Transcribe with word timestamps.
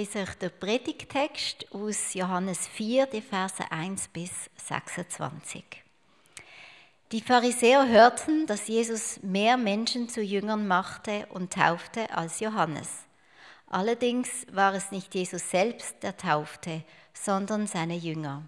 Ich 0.00 0.14
lese 0.14 0.30
euch 0.30 0.34
den 0.36 0.50
Predigtext 0.58 1.74
aus 1.74 2.14
Johannes 2.14 2.66
4, 2.68 3.04
die 3.04 3.20
Verse 3.20 3.70
1 3.70 4.08
bis 4.08 4.30
26. 4.56 5.62
Die 7.12 7.20
Pharisäer 7.20 7.86
hörten, 7.86 8.46
dass 8.46 8.68
Jesus 8.68 9.22
mehr 9.22 9.58
Menschen 9.58 10.08
zu 10.08 10.22
Jüngern 10.22 10.66
machte 10.66 11.26
und 11.34 11.52
taufte 11.52 12.16
als 12.16 12.40
Johannes. 12.40 12.88
Allerdings 13.66 14.46
war 14.50 14.72
es 14.72 14.90
nicht 14.90 15.14
Jesus 15.14 15.50
selbst, 15.50 16.02
der 16.02 16.16
taufte, 16.16 16.82
sondern 17.12 17.66
seine 17.66 17.96
Jünger. 17.96 18.44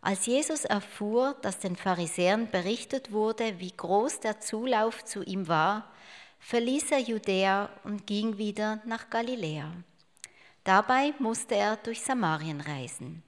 Als 0.00 0.26
Jesus 0.26 0.64
erfuhr, 0.64 1.34
dass 1.42 1.58
den 1.58 1.74
Pharisäern 1.74 2.52
berichtet 2.52 3.10
wurde, 3.10 3.58
wie 3.58 3.72
groß 3.72 4.20
der 4.20 4.40
Zulauf 4.40 5.04
zu 5.04 5.24
ihm 5.24 5.48
war, 5.48 5.90
verließ 6.38 6.92
er 6.92 7.00
Judäa 7.00 7.68
und 7.82 8.06
ging 8.06 8.38
wieder 8.38 8.80
nach 8.84 9.10
Galiläa. 9.10 9.72
Dabei 10.66 11.14
musste 11.20 11.54
er 11.54 11.76
durch 11.76 12.02
Samarien 12.02 12.60
reisen. 12.60 13.22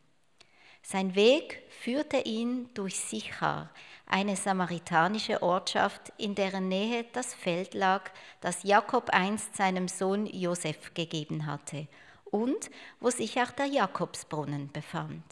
Sein 0.83 1.15
Weg 1.15 1.63
führte 1.68 2.16
ihn 2.16 2.68
durch 2.74 2.99
Sichar, 2.99 3.71
eine 4.07 4.35
samaritanische 4.35 5.40
Ortschaft, 5.40 6.13
in 6.18 6.35
deren 6.35 6.66
Nähe 6.66 7.04
das 7.13 7.35
Feld 7.35 7.74
lag, 7.74 8.10
das 8.40 8.65
Jakob 8.65 9.10
einst 9.10 9.54
seinem 9.54 9.87
Sohn 9.87 10.26
Josef 10.26 10.95
gegeben 10.95 11.46
hatte 11.46 11.87
und 12.24 12.71
wo 12.98 13.09
sich 13.09 13.41
auch 13.41 13.52
der 13.52 13.66
Jakobsbrunnen 13.66 14.73
befand. 14.73 15.23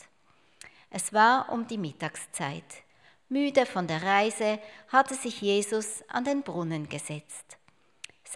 Es 0.91 1.13
war 1.13 1.51
um 1.51 1.67
die 1.67 1.79
Mittagszeit. 1.79 2.85
Müde 3.29 3.67
von 3.67 3.89
der 3.89 4.05
Reise 4.05 4.61
hatte 4.93 5.17
sich 5.17 5.41
Jesus 5.41 6.05
an 6.07 6.23
den 6.23 6.45
Brunnen 6.45 6.89
gesetzt. 6.89 7.59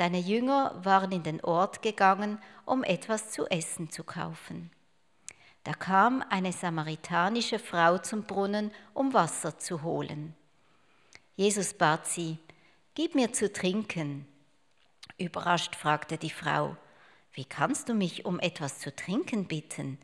Seine 0.01 0.19
Jünger 0.19 0.81
waren 0.83 1.13
in 1.13 1.23
den 1.25 1.45
Ort 1.45 1.83
gegangen, 1.83 2.39
um 2.65 2.85
etwas 2.85 3.33
zu 3.33 3.45
essen 3.49 3.91
zu 3.91 4.03
kaufen. 4.03 4.71
Da 5.63 5.75
kam 5.75 6.25
eine 6.31 6.53
samaritanische 6.53 7.59
Frau 7.59 7.99
zum 7.99 8.23
Brunnen, 8.23 8.71
um 8.95 9.13
Wasser 9.13 9.59
zu 9.59 9.83
holen. 9.83 10.35
Jesus 11.37 11.75
bat 11.75 12.07
sie, 12.07 12.39
Gib 12.95 13.15
mir 13.15 13.35
zu 13.35 13.53
trinken. 13.53 14.27
Überrascht 15.19 15.77
fragte 15.77 16.17
die 16.17 16.31
Frau, 16.31 16.79
Wie 17.35 17.45
kannst 17.45 17.91
du 17.91 17.93
mich 17.93 18.25
um 18.25 18.41
etwas 18.41 18.79
zu 18.79 18.97
trinken 18.97 19.49
bitten? 19.49 19.99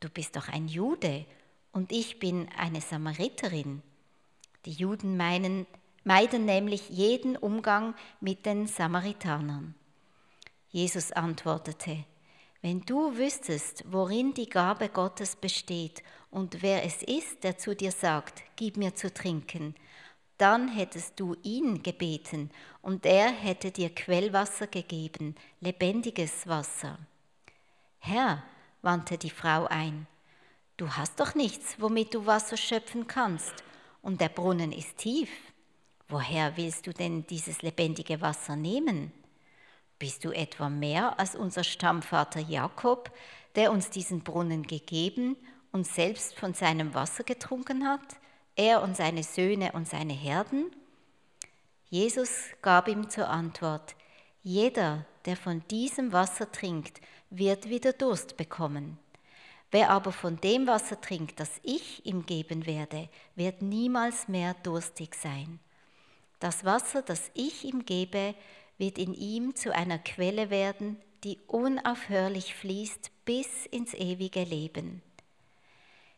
Du 0.00 0.10
bist 0.10 0.36
doch 0.36 0.48
ein 0.48 0.68
Jude 0.68 1.24
und 1.72 1.90
ich 1.90 2.18
bin 2.18 2.50
eine 2.58 2.82
Samariterin. 2.82 3.82
Die 4.66 4.72
Juden 4.72 5.16
meinen, 5.16 5.66
meiden 6.04 6.44
nämlich 6.44 6.88
jeden 6.88 7.36
Umgang 7.36 7.94
mit 8.20 8.46
den 8.46 8.66
Samaritanern. 8.66 9.74
Jesus 10.70 11.12
antwortete, 11.12 12.04
wenn 12.60 12.80
du 12.80 13.16
wüsstest, 13.16 13.84
worin 13.88 14.34
die 14.34 14.48
Gabe 14.48 14.88
Gottes 14.88 15.36
besteht 15.36 16.02
und 16.30 16.62
wer 16.62 16.84
es 16.84 17.02
ist, 17.02 17.44
der 17.44 17.56
zu 17.56 17.74
dir 17.76 17.92
sagt, 17.92 18.42
gib 18.56 18.76
mir 18.76 18.94
zu 18.94 19.12
trinken, 19.12 19.74
dann 20.38 20.68
hättest 20.68 21.18
du 21.20 21.36
ihn 21.42 21.82
gebeten 21.82 22.50
und 22.82 23.06
er 23.06 23.30
hätte 23.30 23.70
dir 23.70 23.90
Quellwasser 23.94 24.66
gegeben, 24.66 25.34
lebendiges 25.60 26.46
Wasser. 26.46 26.98
Herr, 27.98 28.42
wandte 28.82 29.18
die 29.18 29.30
Frau 29.30 29.66
ein, 29.66 30.06
du 30.76 30.88
hast 30.90 31.18
doch 31.20 31.34
nichts, 31.34 31.76
womit 31.80 32.14
du 32.14 32.26
Wasser 32.26 32.56
schöpfen 32.56 33.06
kannst, 33.06 33.54
und 34.00 34.20
der 34.20 34.28
Brunnen 34.28 34.70
ist 34.70 34.96
tief. 34.98 35.28
Woher 36.08 36.56
willst 36.56 36.86
du 36.86 36.94
denn 36.94 37.26
dieses 37.26 37.60
lebendige 37.60 38.22
Wasser 38.22 38.56
nehmen? 38.56 39.12
Bist 39.98 40.24
du 40.24 40.30
etwa 40.30 40.70
mehr 40.70 41.18
als 41.18 41.34
unser 41.34 41.64
Stammvater 41.64 42.40
Jakob, 42.40 43.10
der 43.56 43.72
uns 43.72 43.90
diesen 43.90 44.22
Brunnen 44.22 44.62
gegeben 44.62 45.36
und 45.70 45.86
selbst 45.86 46.34
von 46.38 46.54
seinem 46.54 46.94
Wasser 46.94 47.24
getrunken 47.24 47.86
hat, 47.86 48.16
er 48.56 48.82
und 48.82 48.96
seine 48.96 49.22
Söhne 49.22 49.72
und 49.72 49.86
seine 49.86 50.14
Herden? 50.14 50.70
Jesus 51.90 52.30
gab 52.62 52.88
ihm 52.88 53.10
zur 53.10 53.28
Antwort, 53.28 53.94
jeder, 54.42 55.04
der 55.26 55.36
von 55.36 55.62
diesem 55.68 56.12
Wasser 56.12 56.50
trinkt, 56.50 57.00
wird 57.28 57.68
wieder 57.68 57.92
Durst 57.92 58.38
bekommen. 58.38 58.98
Wer 59.70 59.90
aber 59.90 60.12
von 60.12 60.40
dem 60.40 60.66
Wasser 60.66 61.00
trinkt, 61.00 61.38
das 61.38 61.50
ich 61.62 62.06
ihm 62.06 62.24
geben 62.24 62.64
werde, 62.64 63.10
wird 63.34 63.60
niemals 63.60 64.28
mehr 64.28 64.54
durstig 64.62 65.14
sein. 65.14 65.60
Das 66.38 66.64
Wasser, 66.64 67.02
das 67.02 67.30
ich 67.34 67.64
ihm 67.64 67.84
gebe, 67.84 68.34
wird 68.78 68.98
in 68.98 69.14
ihm 69.14 69.56
zu 69.56 69.74
einer 69.74 69.98
Quelle 69.98 70.50
werden, 70.50 71.00
die 71.24 71.38
unaufhörlich 71.48 72.54
fließt 72.54 73.10
bis 73.24 73.66
ins 73.66 73.92
ewige 73.94 74.44
Leben. 74.44 75.02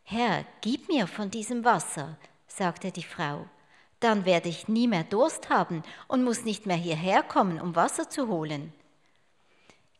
Herr, 0.03 0.45
gib 0.61 0.87
mir 0.89 1.07
von 1.07 1.31
diesem 1.31 1.65
Wasser, 1.65 2.17
sagte 2.47 2.91
die 2.91 3.03
Frau, 3.03 3.45
dann 3.99 4.25
werde 4.25 4.49
ich 4.49 4.67
nie 4.67 4.87
mehr 4.87 5.03
Durst 5.03 5.49
haben 5.49 5.83
und 6.07 6.23
muss 6.23 6.43
nicht 6.43 6.65
mehr 6.65 6.77
hierher 6.77 7.23
kommen, 7.23 7.59
um 7.59 7.75
Wasser 7.75 8.09
zu 8.09 8.27
holen. 8.27 8.73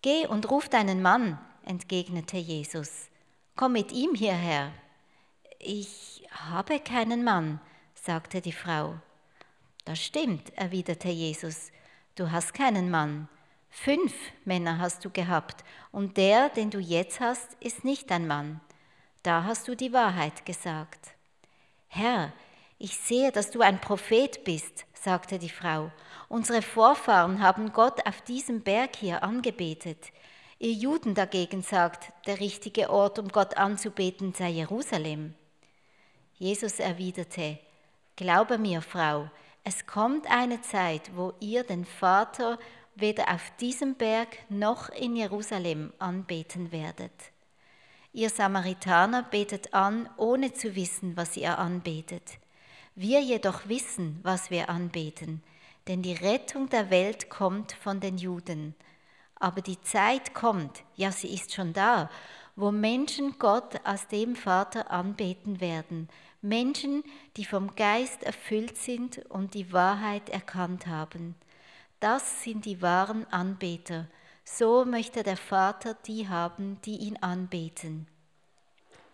Geh 0.02 0.28
und 0.28 0.50
ruf 0.50 0.70
deinen 0.70 1.02
Mann, 1.02 1.40
entgegnete 1.64 2.38
Jesus. 2.38 3.10
Komm 3.56 3.74
mit 3.74 3.92
ihm 3.92 4.16
hierher. 4.16 4.72
Ich 5.60 6.28
habe 6.32 6.80
keinen 6.80 7.24
Mann, 7.24 7.60
sagte 7.94 8.42
die 8.42 8.52
Frau. 8.52 8.96
Das 9.86 10.00
stimmt, 10.00 10.56
erwiderte 10.58 11.10
Jesus 11.10 11.72
du 12.22 12.32
hast 12.32 12.54
keinen 12.54 12.92
Mann. 12.92 13.28
Fünf 13.70 14.14
Männer 14.46 14.78
hast 14.78 15.04
du 15.04 15.10
gehabt 15.10 15.64
und 15.92 16.18
der, 16.18 16.50
den 16.50 16.70
du 16.70 16.80
jetzt 16.80 17.20
hast, 17.20 17.56
ist 17.60 17.84
nicht 17.84 18.12
dein 18.12 18.28
Mann. 18.28 18.60
Da 19.24 19.44
hast 19.44 19.68
du 19.68 19.76
die 19.76 19.92
Wahrheit 19.92 20.46
gesagt. 20.46 21.16
Herr, 21.88 22.32
ich 22.78 22.98
sehe, 22.98 23.32
dass 23.32 23.50
du 23.50 23.62
ein 23.62 23.82
Prophet 23.82 24.44
bist, 24.44 24.86
sagte 24.94 25.40
die 25.40 25.50
Frau. 25.50 25.92
Unsere 26.28 26.62
Vorfahren 26.62 27.42
haben 27.42 27.72
Gott 27.72 28.06
auf 28.06 28.22
diesem 28.22 28.62
Berg 28.62 28.96
hier 28.98 29.24
angebetet. 29.24 30.12
Ihr 30.60 30.74
Juden 30.74 31.16
dagegen 31.16 31.64
sagt, 31.64 32.12
der 32.28 32.40
richtige 32.40 32.90
Ort, 32.92 33.18
um 33.18 33.30
Gott 33.30 33.58
anzubeten, 33.58 34.34
sei 34.34 34.50
Jerusalem. 34.50 35.34
Jesus 36.38 36.80
erwiderte, 36.80 37.58
Glaube 38.16 38.58
mir, 38.58 38.82
Frau, 38.82 39.30
es 39.64 39.86
kommt 39.86 40.30
eine 40.30 40.62
Zeit, 40.62 41.16
wo 41.16 41.34
ihr 41.40 41.64
den 41.64 41.86
Vater 41.86 42.58
weder 42.96 43.32
auf 43.34 43.52
diesem 43.60 43.96
Berg 43.96 44.30
noch 44.50 44.90
in 44.90 45.16
Jerusalem 45.16 45.94
anbeten 46.00 46.72
werdet. 46.72 47.14
Ihr 48.12 48.30
Samaritaner 48.30 49.24
betet 49.24 49.74
an, 49.74 50.10
ohne 50.18 50.54
zu 50.54 50.76
wissen, 50.76 51.16
was 51.16 51.38
ihr 51.38 51.58
anbetet. 51.58 52.40
Wir 52.96 53.22
jedoch 53.22 53.70
wissen, 53.70 54.20
was 54.24 54.52
wir 54.52 54.70
anbeten, 54.70 55.44
denn 55.88 56.02
die 56.02 56.14
Rettung 56.14 56.68
der 56.70 56.90
Welt 56.90 57.30
kommt 57.30 57.72
von 57.72 58.00
den 58.00 58.18
Juden. 58.18 58.76
Aber 59.36 59.62
die 59.62 59.82
Zeit 59.82 60.34
kommt, 60.34 60.84
ja 60.96 61.12
sie 61.12 61.34
ist 61.34 61.54
schon 61.54 61.72
da, 61.72 62.10
wo 62.56 62.72
Menschen 62.72 63.40
Gott 63.40 63.80
als 63.86 64.08
dem 64.08 64.36
Vater 64.36 64.92
anbeten 64.92 65.62
werden, 65.62 66.10
Menschen, 66.42 67.04
die 67.38 67.46
vom 67.46 67.76
Geist 67.76 68.24
erfüllt 68.24 68.78
sind 68.78 69.20
und 69.30 69.54
die 69.54 69.72
Wahrheit 69.72 70.30
erkannt 70.30 70.88
haben. 70.88 71.36
Das 72.00 72.44
sind 72.44 72.66
die 72.66 72.82
wahren 72.82 73.26
Anbeter. 73.32 74.08
So 74.44 74.86
möchte 74.86 75.22
der 75.22 75.38
Vater 75.38 75.96
die 76.08 76.28
haben, 76.28 76.80
die 76.84 76.98
ihn 76.98 77.18
anbeten. 77.18 78.08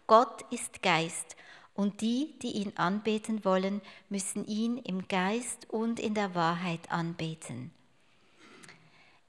Gott 0.08 0.42
ist 0.54 0.82
Geist 0.82 1.36
und 1.74 2.00
die, 2.00 2.34
die 2.42 2.54
ihn 2.54 2.72
anbeten 2.78 3.44
wollen, 3.44 3.82
müssen 4.08 4.46
ihn 4.46 4.78
im 4.78 5.08
Geist 5.10 5.70
und 5.70 6.00
in 6.00 6.14
der 6.14 6.34
Wahrheit 6.34 6.90
anbeten. 6.90 7.72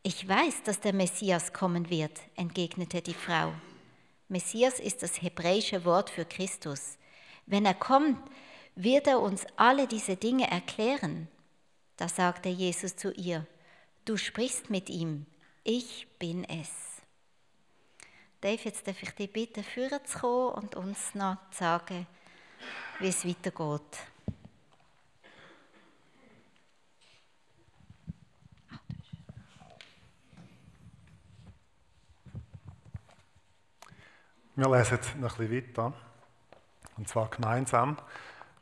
Ich 0.05 0.27
weiß, 0.27 0.63
dass 0.63 0.81
der 0.81 0.95
Messias 0.95 1.53
kommen 1.53 1.91
wird, 1.91 2.21
entgegnete 2.37 3.03
die 3.03 3.13
Frau. 3.13 3.53
Messias 4.29 4.79
ist 4.79 5.03
das 5.03 5.21
hebräische 5.21 5.85
Wort 5.85 6.11
für 6.11 6.25
Christus. 6.25 6.97
Wenn 7.49 7.65
er 7.65 7.75
kommt, 7.75 8.21
wird 8.75 9.07
er 9.07 9.21
uns 9.21 9.47
alle 9.57 9.87
diese 9.87 10.17
Dinge 10.17 10.51
erklären. 10.51 11.29
Da 11.97 12.07
sagte 12.07 12.51
Jesus 12.51 12.95
zu 12.95 13.11
ihr, 13.13 13.47
du 14.05 14.19
sprichst 14.19 14.69
mit 14.69 14.91
ihm, 14.91 15.25
ich 15.65 16.07
bin 16.19 16.45
es. 16.45 16.69
Dave, 18.43 18.61
jetzt 18.63 18.87
darf 18.87 19.03
ich 19.03 19.11
dich 19.13 19.33
bitten, 19.33 19.65
führen 19.65 20.05
zu 20.05 20.19
kommen 20.19 20.63
und 20.63 20.75
uns 20.77 21.15
noch 21.15 21.39
sagen, 21.51 22.07
wie 23.01 23.09
es 23.09 23.27
weitergeht. 23.27 23.99
Wir 34.55 34.69
lesen 34.69 34.99
noch 35.21 35.39
ein 35.39 35.49
bisschen 35.49 35.77
weiter. 35.77 36.08
Und 36.99 37.09
zwar 37.09 37.29
gemeinsam. 37.29 37.97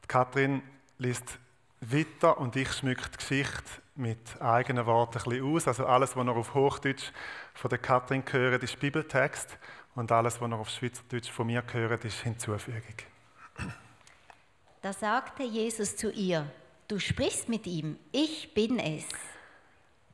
Kathrin 0.07 0.63
liest 0.99 1.39
weiter 1.81 2.39
und 2.39 2.55
ich 2.57 2.73
schmücke 2.73 3.09
die 3.11 3.17
Geschichte 3.17 3.65
mit 3.97 4.41
eigenen 4.41 4.87
Worten 4.87 5.19
ein 5.19 5.25
bisschen 5.25 5.55
aus. 5.55 5.69
Also 5.69 5.87
alles, 5.87 6.17
was 6.17 6.25
noch 6.25 6.37
auf 6.37 6.55
Hochdeutsch 6.55 7.11
von 7.55 7.69
der 7.69 7.79
Katrin 7.79 8.25
gehört, 8.25 8.63
ist 8.63 8.79
Bibeltext 8.79 9.59
und 9.95 10.13
alles, 10.13 10.41
was 10.41 10.49
noch 10.49 10.61
auf 10.61 10.71
Schweizerdeutsch 10.71 11.31
von 11.31 11.47
mir 11.47 11.63
gehört, 11.63 12.05
ist 12.05 12.21
Hinzufügung. 12.21 12.95
Da 14.83 14.93
sagte 14.93 15.43
Jesus 15.43 15.97
zu 15.97 16.13
ihr, 16.13 16.47
du 16.87 16.99
sprichst 16.99 17.49
mit 17.49 17.67
ihm, 17.67 17.99
ich 18.13 18.53
bin 18.55 18.79
es. 18.79 19.09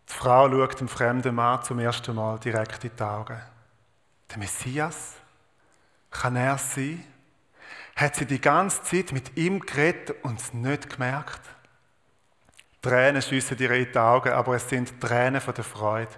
Die 0.09 0.13
Frau 0.15 0.49
schaut 0.49 0.81
dem 0.81 0.89
fremden 0.89 1.35
Mann 1.35 1.63
zum 1.63 1.79
ersten 1.79 2.15
Mal 2.15 2.39
direkt 2.39 2.85
in 2.85 2.91
die 2.97 3.03
Augen. 3.03 3.41
Der 4.31 4.39
Messias? 4.39 5.15
Kann 6.11 6.37
er 6.37 6.59
sein? 6.59 7.05
Hat 7.97 8.17
sie 8.17 8.27
die 8.27 8.41
ganze 8.41 8.83
Zeit 8.83 9.12
mit 9.12 9.37
ihm 9.37 9.61
geredet 9.61 10.23
und 10.23 10.41
es 10.41 10.53
nicht 10.53 10.91
gemerkt? 10.91 11.41
Tränen 12.81 13.23
schiessen 13.23 13.59
ihr 13.59 13.71
in 13.71 13.93
die 13.93 13.99
Augen, 13.99 14.33
aber 14.33 14.56
es 14.56 14.69
sind 14.69 15.00
Tränen 15.00 15.41
von 15.41 15.55
der 15.55 15.65
Freude. 15.65 16.11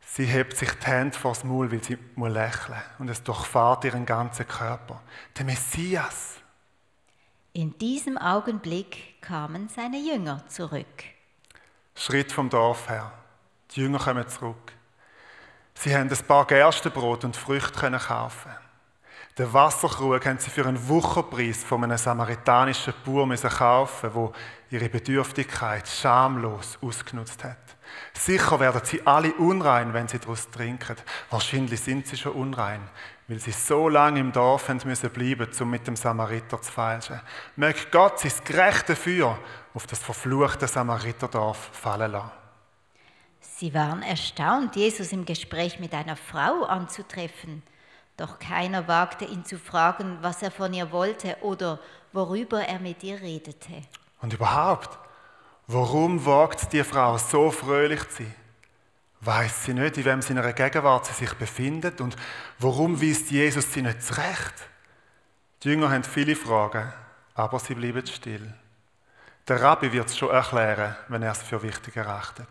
Sie 0.00 0.24
hebt 0.24 0.56
sich 0.56 0.70
die 0.72 0.86
Hände 0.86 1.18
vor 1.18 1.32
das 1.32 1.44
Maul, 1.44 1.70
weil 1.70 1.82
sie 1.82 1.98
muss 2.14 2.30
lächeln 2.30 2.80
und 2.98 3.10
es 3.10 3.22
durchfahrt 3.22 3.84
ihren 3.84 4.06
ganzen 4.06 4.46
Körper. 4.46 5.02
Der 5.36 5.44
Messias. 5.44 6.36
In 7.52 7.76
diesem 7.78 8.16
Augenblick 8.16 9.20
kamen 9.20 9.68
seine 9.68 9.98
Jünger 9.98 10.46
zurück. 10.48 11.04
Schritt 11.94 12.30
vom 12.30 12.48
Dorf 12.48 12.88
her. 12.88 13.12
Die 13.72 13.80
Jünger 13.80 13.98
kommen 13.98 14.28
zurück. 14.28 14.72
Sie 15.74 15.94
haben 15.94 16.08
ein 16.08 16.26
paar 16.26 16.46
Gerstenbrot 16.46 17.24
und 17.24 17.36
Früchte 17.36 17.90
kaufen. 17.98 18.52
Den 19.38 19.52
Wasserkrug 19.52 20.24
haben 20.24 20.38
sie 20.38 20.48
für 20.48 20.64
einen 20.64 20.88
Wucherpreis 20.88 21.62
von 21.62 21.84
einem 21.84 21.98
samaritanischen 21.98 22.94
Bauer 23.04 23.36
kaufen, 23.36 24.10
wo 24.14 24.32
ihre 24.70 24.88
Bedürftigkeit 24.88 25.86
schamlos 25.86 26.78
ausgenutzt 26.80 27.44
hat. 27.44 27.58
Sicher 28.14 28.58
werden 28.58 28.80
sie 28.82 29.06
alle 29.06 29.34
unrein, 29.34 29.92
wenn 29.92 30.08
sie 30.08 30.18
daraus 30.18 30.48
trinken. 30.48 30.96
Wahrscheinlich 31.28 31.80
sind 31.80 32.06
sie 32.06 32.16
schon 32.16 32.32
unrein, 32.32 32.80
weil 33.28 33.38
sie 33.38 33.52
so 33.52 33.90
lange 33.90 34.20
im 34.20 34.32
Dorf 34.32 34.70
haben 34.70 34.80
müssen 34.86 35.10
bleiben, 35.10 35.48
um 35.60 35.70
mit 35.70 35.86
dem 35.86 35.96
Samariter 35.96 36.62
zu 36.62 36.72
feilschen. 36.72 37.20
Möge 37.56 37.90
Gott 37.92 38.20
sein 38.20 38.32
gerechte 38.42 38.96
Feuer 38.96 39.38
auf 39.74 39.86
das 39.86 39.98
verfluchte 39.98 40.66
Samariterdorf 40.66 41.72
fallen 41.72 42.12
lassen. 42.12 42.30
Sie 43.40 43.74
waren 43.74 44.02
erstaunt, 44.02 44.76
Jesus 44.76 45.12
im 45.12 45.26
Gespräch 45.26 45.78
mit 45.78 45.92
einer 45.92 46.16
Frau 46.16 46.64
anzutreffen. 46.64 47.62
Doch 48.16 48.38
keiner 48.38 48.88
wagte 48.88 49.26
ihn 49.26 49.44
zu 49.44 49.58
fragen, 49.58 50.18
was 50.22 50.42
er 50.42 50.50
von 50.50 50.72
ihr 50.72 50.90
wollte 50.90 51.36
oder 51.42 51.78
worüber 52.12 52.60
er 52.60 52.78
mit 52.78 53.02
ihr 53.02 53.20
redete. 53.20 53.82
Und 54.22 54.32
überhaupt, 54.32 54.98
warum 55.66 56.24
wagt 56.24 56.72
die 56.72 56.82
Frau 56.82 57.18
so 57.18 57.50
fröhlich 57.50 58.08
zu 58.08 58.22
sein? 58.22 58.34
Weiß 59.20 59.64
sie 59.64 59.74
nicht, 59.74 59.96
in 59.98 60.04
wem 60.04 60.22
seiner 60.22 60.52
Gegenwart 60.52 61.06
sie 61.06 61.12
sich 61.12 61.34
befindet 61.34 62.00
und 62.00 62.16
warum 62.58 63.00
weist 63.00 63.30
Jesus 63.30 63.72
sie 63.72 63.82
nicht 63.82 64.02
zurecht? 64.02 64.54
Die 65.62 65.68
Jünger 65.68 65.90
haben 65.90 66.04
viele 66.04 66.36
Fragen, 66.36 66.92
aber 67.34 67.58
sie 67.58 67.74
bleiben 67.74 68.06
still. 68.06 68.54
Der 69.48 69.62
Rabbi 69.62 69.92
wird 69.92 70.08
es 70.08 70.18
schon 70.18 70.30
erklären, 70.30 70.96
wenn 71.08 71.22
er 71.22 71.32
es 71.32 71.42
für 71.42 71.62
wichtig 71.62 71.96
erachtet. 71.96 72.48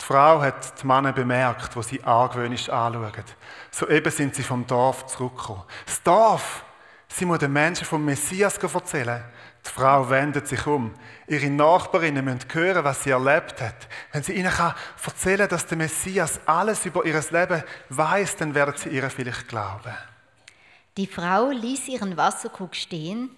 Die 0.00 0.04
Frau 0.04 0.40
hat 0.40 0.80
die 0.80 0.86
Männer 0.86 1.12
bemerkt, 1.12 1.74
wo 1.74 1.82
sie 1.82 2.02
argwöhnisch 2.04 2.68
anschauen. 2.68 3.24
Soeben 3.70 4.12
sind 4.12 4.34
sie 4.34 4.42
vom 4.42 4.66
Dorf 4.66 5.06
zurückgekommen. 5.06 5.62
Das 5.84 6.02
Dorf! 6.02 6.64
Sie 7.08 7.24
muss 7.24 7.38
den 7.38 7.52
Menschen 7.52 7.86
vom 7.86 8.04
Messias 8.04 8.58
erzählen. 8.58 9.24
Die 9.64 9.70
Frau 9.70 10.08
wendet 10.10 10.46
sich 10.46 10.66
um. 10.66 10.94
Ihre 11.26 11.48
Nachbarinnen 11.48 12.24
müssen 12.24 12.46
hören, 12.52 12.84
was 12.84 13.02
sie 13.02 13.10
erlebt 13.10 13.60
hat. 13.60 13.88
Wenn 14.12 14.22
sie 14.22 14.34
ihnen 14.34 14.52
erzählen 15.04 15.38
kann, 15.38 15.48
dass 15.48 15.66
der 15.66 15.78
Messias 15.78 16.40
alles 16.46 16.84
über 16.84 17.04
ihr 17.04 17.20
Leben 17.30 17.62
weiß, 17.88 18.36
dann 18.36 18.54
werden 18.54 18.74
sie 18.76 18.90
ihr 18.90 19.08
vielleicht 19.10 19.48
glauben. 19.48 19.94
Die 20.96 21.06
Frau 21.06 21.50
ließ 21.50 21.88
ihren 21.88 22.16
Wasserkrug 22.16 22.74
stehen, 22.74 23.30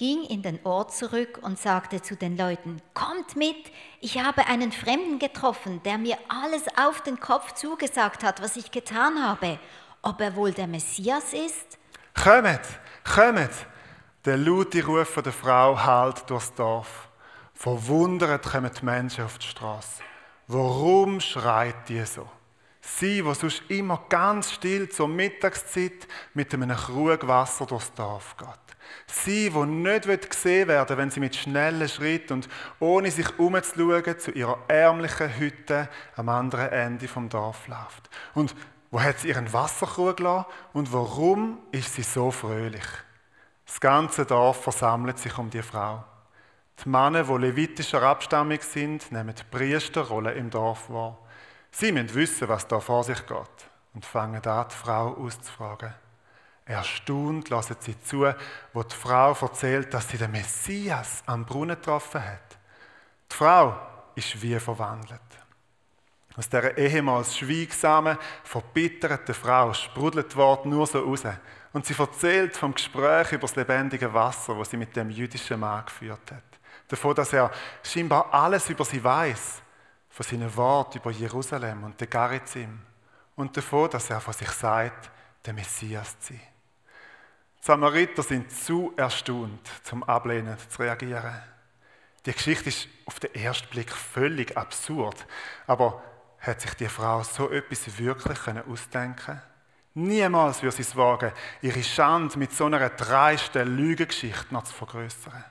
ging 0.00 0.24
in 0.24 0.40
den 0.40 0.58
Ort 0.64 0.94
zurück 0.94 1.40
und 1.42 1.58
sagte 1.58 2.00
zu 2.00 2.16
den 2.16 2.34
Leuten, 2.34 2.80
kommt 2.94 3.36
mit, 3.36 3.70
ich 4.00 4.18
habe 4.18 4.46
einen 4.46 4.72
Fremden 4.72 5.18
getroffen, 5.18 5.82
der 5.82 5.98
mir 5.98 6.16
alles 6.26 6.62
auf 6.78 7.02
den 7.02 7.20
Kopf 7.20 7.52
zugesagt 7.52 8.24
hat, 8.24 8.40
was 8.40 8.56
ich 8.56 8.70
getan 8.70 9.22
habe. 9.22 9.58
Ob 10.00 10.22
er 10.22 10.34
wohl 10.36 10.52
der 10.52 10.68
Messias 10.68 11.34
ist? 11.34 11.78
Kommt, 12.14 12.62
kommt! 13.04 13.50
Der 14.24 14.38
laute 14.38 14.86
Ruf 14.86 15.20
der 15.22 15.34
Frau 15.34 15.78
hallt 15.78 16.30
durchs 16.30 16.54
Dorf. 16.54 17.10
Verwundert 17.52 18.46
kommen 18.50 18.70
die 18.72 18.84
Menschen 18.86 19.24
auf 19.24 19.36
die 19.36 19.48
Straße. 19.48 20.02
Warum 20.46 21.20
schreit 21.20 21.90
die 21.90 22.02
so? 22.06 22.26
Sie, 22.98 23.24
wo 23.24 23.34
sonst 23.34 23.62
immer 23.68 24.04
ganz 24.08 24.52
still 24.52 24.88
zur 24.88 25.08
Mittagszeit 25.08 26.08
mit 26.34 26.52
einem 26.52 26.76
Krug 26.76 27.26
Wasser 27.26 27.66
durchs 27.66 27.92
Dorf 27.94 28.36
geht. 28.36 28.48
Sie, 29.06 29.52
wo 29.54 29.64
nicht 29.64 30.30
gesehen 30.30 30.68
werden 30.68 30.96
wenn 30.96 31.10
sie 31.10 31.20
mit 31.20 31.36
schnellen 31.36 31.88
Schritten 31.88 32.34
und 32.34 32.48
ohne 32.80 33.10
sich 33.10 33.38
umzuschauen 33.38 34.18
zu 34.18 34.32
ihrer 34.32 34.58
ärmlichen 34.68 35.38
Hütte 35.38 35.88
am 36.16 36.28
anderen 36.28 36.68
Ende 36.70 37.08
vom 37.08 37.28
Dorf 37.28 37.68
läuft. 37.68 38.10
Und 38.34 38.54
wo 38.90 39.00
hat 39.00 39.20
sie 39.20 39.28
ihren 39.28 39.52
Wasserkrug 39.52 40.16
gelassen 40.16 40.46
und 40.72 40.92
warum 40.92 41.58
ist 41.70 41.94
sie 41.94 42.02
so 42.02 42.30
fröhlich? 42.30 42.86
Das 43.66 43.78
ganze 43.78 44.26
Dorf 44.26 44.64
versammelt 44.64 45.18
sich 45.18 45.38
um 45.38 45.48
die 45.48 45.62
Frau. 45.62 46.04
Die 46.84 46.88
Männer, 46.88 47.22
die 47.22 47.32
levitischer 47.34 48.02
Abstammung 48.02 48.60
sind, 48.60 49.12
nehmen 49.12 49.34
die 49.34 49.56
Priesterrolle 49.56 50.32
im 50.32 50.50
Dorf 50.50 50.90
wahr. 50.90 51.18
Sie 51.70 51.92
müssen 51.92 52.14
wissen, 52.14 52.48
was 52.48 52.66
da 52.66 52.80
vor 52.80 53.04
sich 53.04 53.24
geht 53.26 53.70
und 53.94 54.04
fangen 54.04 54.44
an, 54.44 54.66
die 54.70 54.74
Frau 54.74 55.16
auszufragen. 55.16 55.94
Erstaunt 56.64 57.48
lassen 57.48 57.76
sie 57.80 58.00
zu, 58.02 58.32
wo 58.72 58.82
die 58.82 58.94
Frau 58.94 59.32
erzählt, 59.32 59.92
dass 59.92 60.08
sie 60.08 60.18
den 60.18 60.30
Messias 60.30 61.22
am 61.26 61.44
Brunnen 61.44 61.76
getroffen 61.76 62.24
hat. 62.24 62.58
Die 63.30 63.36
Frau 63.36 63.76
ist 64.14 64.40
wie 64.40 64.58
verwandelt. 64.58 65.20
Aus 66.36 66.48
dieser 66.48 66.78
ehemals 66.78 67.36
schweigsamen, 67.36 68.16
verbitterten 68.44 69.34
Frau 69.34 69.72
sprudelt 69.72 70.36
Wort 70.36 70.64
nur 70.64 70.86
so 70.86 71.00
raus. 71.00 71.22
Und 71.72 71.86
sie 71.86 71.94
erzählt 71.98 72.56
vom 72.56 72.72
Gespräch 72.72 73.32
über 73.32 73.42
das 73.42 73.56
lebendige 73.56 74.12
Wasser, 74.14 74.54
das 74.54 74.70
sie 74.70 74.76
mit 74.76 74.94
dem 74.94 75.10
jüdischen 75.10 75.58
Mann 75.58 75.84
geführt 75.84 76.30
hat. 76.30 76.42
Davon, 76.88 77.14
dass 77.14 77.32
er 77.32 77.50
scheinbar 77.82 78.32
alles 78.32 78.68
über 78.70 78.84
sie 78.84 79.02
weiß, 79.02 79.59
von 80.20 80.38
seinen 80.38 80.54
Worten 80.54 80.98
über 80.98 81.10
Jerusalem 81.10 81.82
und 81.84 81.98
den 81.98 82.10
Garizim. 82.10 82.78
Und 83.36 83.56
davon, 83.56 83.88
dass 83.88 84.10
er 84.10 84.20
von 84.20 84.34
sich 84.34 84.50
sagt, 84.50 85.10
der 85.46 85.54
Messias 85.54 86.20
zu 86.20 86.34
sein. 86.34 86.42
Die 87.58 87.64
Samariter 87.64 88.22
sind 88.22 88.52
zu 88.52 88.92
erstaunt, 88.98 89.66
zum 89.82 90.02
Ablehnen 90.02 90.58
zu 90.68 90.82
reagieren. 90.82 91.40
Die 92.26 92.32
Geschichte 92.32 92.68
ist 92.68 92.88
auf 93.06 93.18
den 93.18 93.34
ersten 93.34 93.68
Blick 93.68 93.90
völlig 93.90 94.54
absurd, 94.58 95.26
aber 95.66 96.02
hat 96.38 96.60
sich 96.60 96.74
die 96.74 96.88
Frau 96.88 97.22
so 97.22 97.50
etwas 97.50 97.98
wirklich 97.98 98.38
ausdenken 98.68 99.40
Niemals 99.94 100.62
würde 100.62 100.76
sie 100.76 100.82
es 100.82 100.94
wagen, 100.94 101.32
ihre 101.62 101.82
Schande 101.82 102.38
mit 102.38 102.52
so 102.52 102.66
einer 102.66 102.90
dreisten 102.90 103.76
Lügengeschichte 103.76 104.52
noch 104.52 104.64
zu 104.64 104.72
vergrößern. 104.72 105.44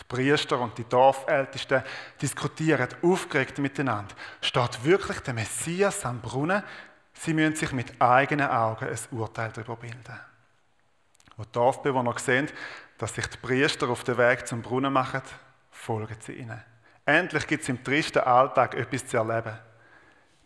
Die 0.00 0.04
Priester 0.04 0.60
und 0.60 0.78
die 0.78 0.84
Dorfältesten 0.84 1.82
diskutieren 2.20 2.88
aufgeregt 3.02 3.58
miteinander. 3.58 4.14
Steht 4.40 4.84
wirklich 4.84 5.20
der 5.20 5.34
Messias 5.34 6.04
am 6.04 6.20
Brunnen? 6.20 6.62
Sie 7.12 7.34
müssen 7.34 7.56
sich 7.56 7.72
mit 7.72 8.00
eigenen 8.00 8.48
Augen 8.48 8.88
ein 8.88 9.18
Urteil 9.18 9.50
darüber 9.52 9.76
bilden. 9.76 10.20
Wo 11.36 11.42
die 11.42 11.52
Dorfbewohner 11.52 12.16
sehen, 12.18 12.48
dass 12.96 13.14
sich 13.14 13.26
die 13.26 13.38
Priester 13.38 13.88
auf 13.88 14.04
den 14.04 14.18
Weg 14.18 14.46
zum 14.46 14.62
Brunnen 14.62 14.92
machen, 14.92 15.22
folgen 15.70 16.16
sie 16.20 16.32
ihnen. 16.32 16.62
Endlich 17.04 17.46
gibt 17.46 17.62
es 17.62 17.68
im 17.68 17.82
tristen 17.82 18.20
Alltag 18.20 18.74
etwas 18.74 19.06
zu 19.06 19.16
erleben. 19.16 19.56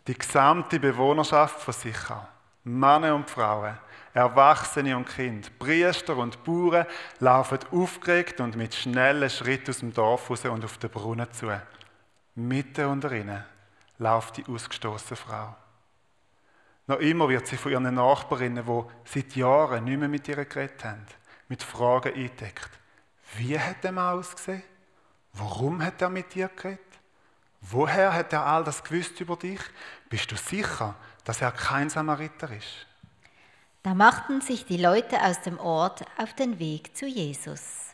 Die 0.07 0.17
gesamte 0.17 0.79
Bewohnerschaft 0.79 1.59
von 1.61 1.73
Sichar, 1.73 2.29
Männer 2.63 3.15
und 3.15 3.29
Frauen, 3.29 3.77
Erwachsene 4.13 4.95
und 4.95 5.09
Kinder, 5.09 5.49
Priester 5.57 6.15
und 6.17 6.43
Bauern 6.43 6.85
laufen 7.19 7.59
aufgeregt 7.71 8.39
und 8.39 8.55
mit 8.55 8.75
schnellen 8.75 9.29
Schritten 9.29 9.71
aus 9.71 9.79
dem 9.79 9.93
Dorf 9.93 10.29
raus 10.29 10.45
und 10.45 10.63
auf 10.63 10.77
den 10.77 10.91
Brunnen 10.91 11.31
zu. 11.33 11.49
Mitten 12.35 12.85
unter 12.85 13.11
ihnen 13.11 13.43
läuft 13.97 14.37
die 14.37 14.45
ausgestoßene 14.45 15.15
Frau. 15.15 15.55
Noch 16.85 16.99
immer 16.99 17.29
wird 17.29 17.47
sie 17.47 17.57
von 17.57 17.71
ihren 17.71 17.93
Nachbarinnen, 17.93 18.65
die 18.65 18.83
seit 19.05 19.35
Jahren 19.35 19.85
nicht 19.85 19.99
mehr 19.99 20.09
mit 20.09 20.27
ihr 20.27 20.43
geredet 20.45 20.83
haben, 20.83 21.05
mit 21.47 21.63
Fragen 21.63 22.13
eingedeckt. 22.13 22.69
Wie 23.37 23.57
hat 23.59 23.83
der 23.83 23.93
Mann 23.93 24.19
ausgesehen? 24.19 24.63
Warum 25.33 25.83
hat 25.83 26.01
er 26.01 26.09
mit 26.09 26.35
dir 26.35 26.49
geredet? 26.49 26.79
Woher 27.61 28.13
hat 28.13 28.33
er 28.33 28.45
all 28.45 28.63
das 28.63 28.83
gewusst 28.83 29.19
über 29.21 29.37
dich? 29.37 29.61
Bist 30.09 30.29
du 30.29 30.35
sicher, 30.35 30.95
dass 31.23 31.41
er 31.41 31.51
kein 31.51 31.89
Samariter 31.89 32.51
ist? 32.51 32.85
Da 33.83 33.93
machten 33.93 34.39
sich 34.39 34.65
die 34.65 34.77
Leute 34.77 35.21
aus 35.21 35.41
dem 35.41 35.59
Ort 35.59 36.05
auf 36.17 36.33
den 36.33 36.57
Weg 36.57 36.95
zu 36.95 37.05
Jesus. 37.05 37.93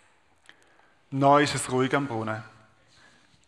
Neu 1.10 1.42
ist 1.42 1.56
es 1.56 1.72
ruhig 1.72 1.96
am 1.96 2.06
Brunnen. 2.06 2.44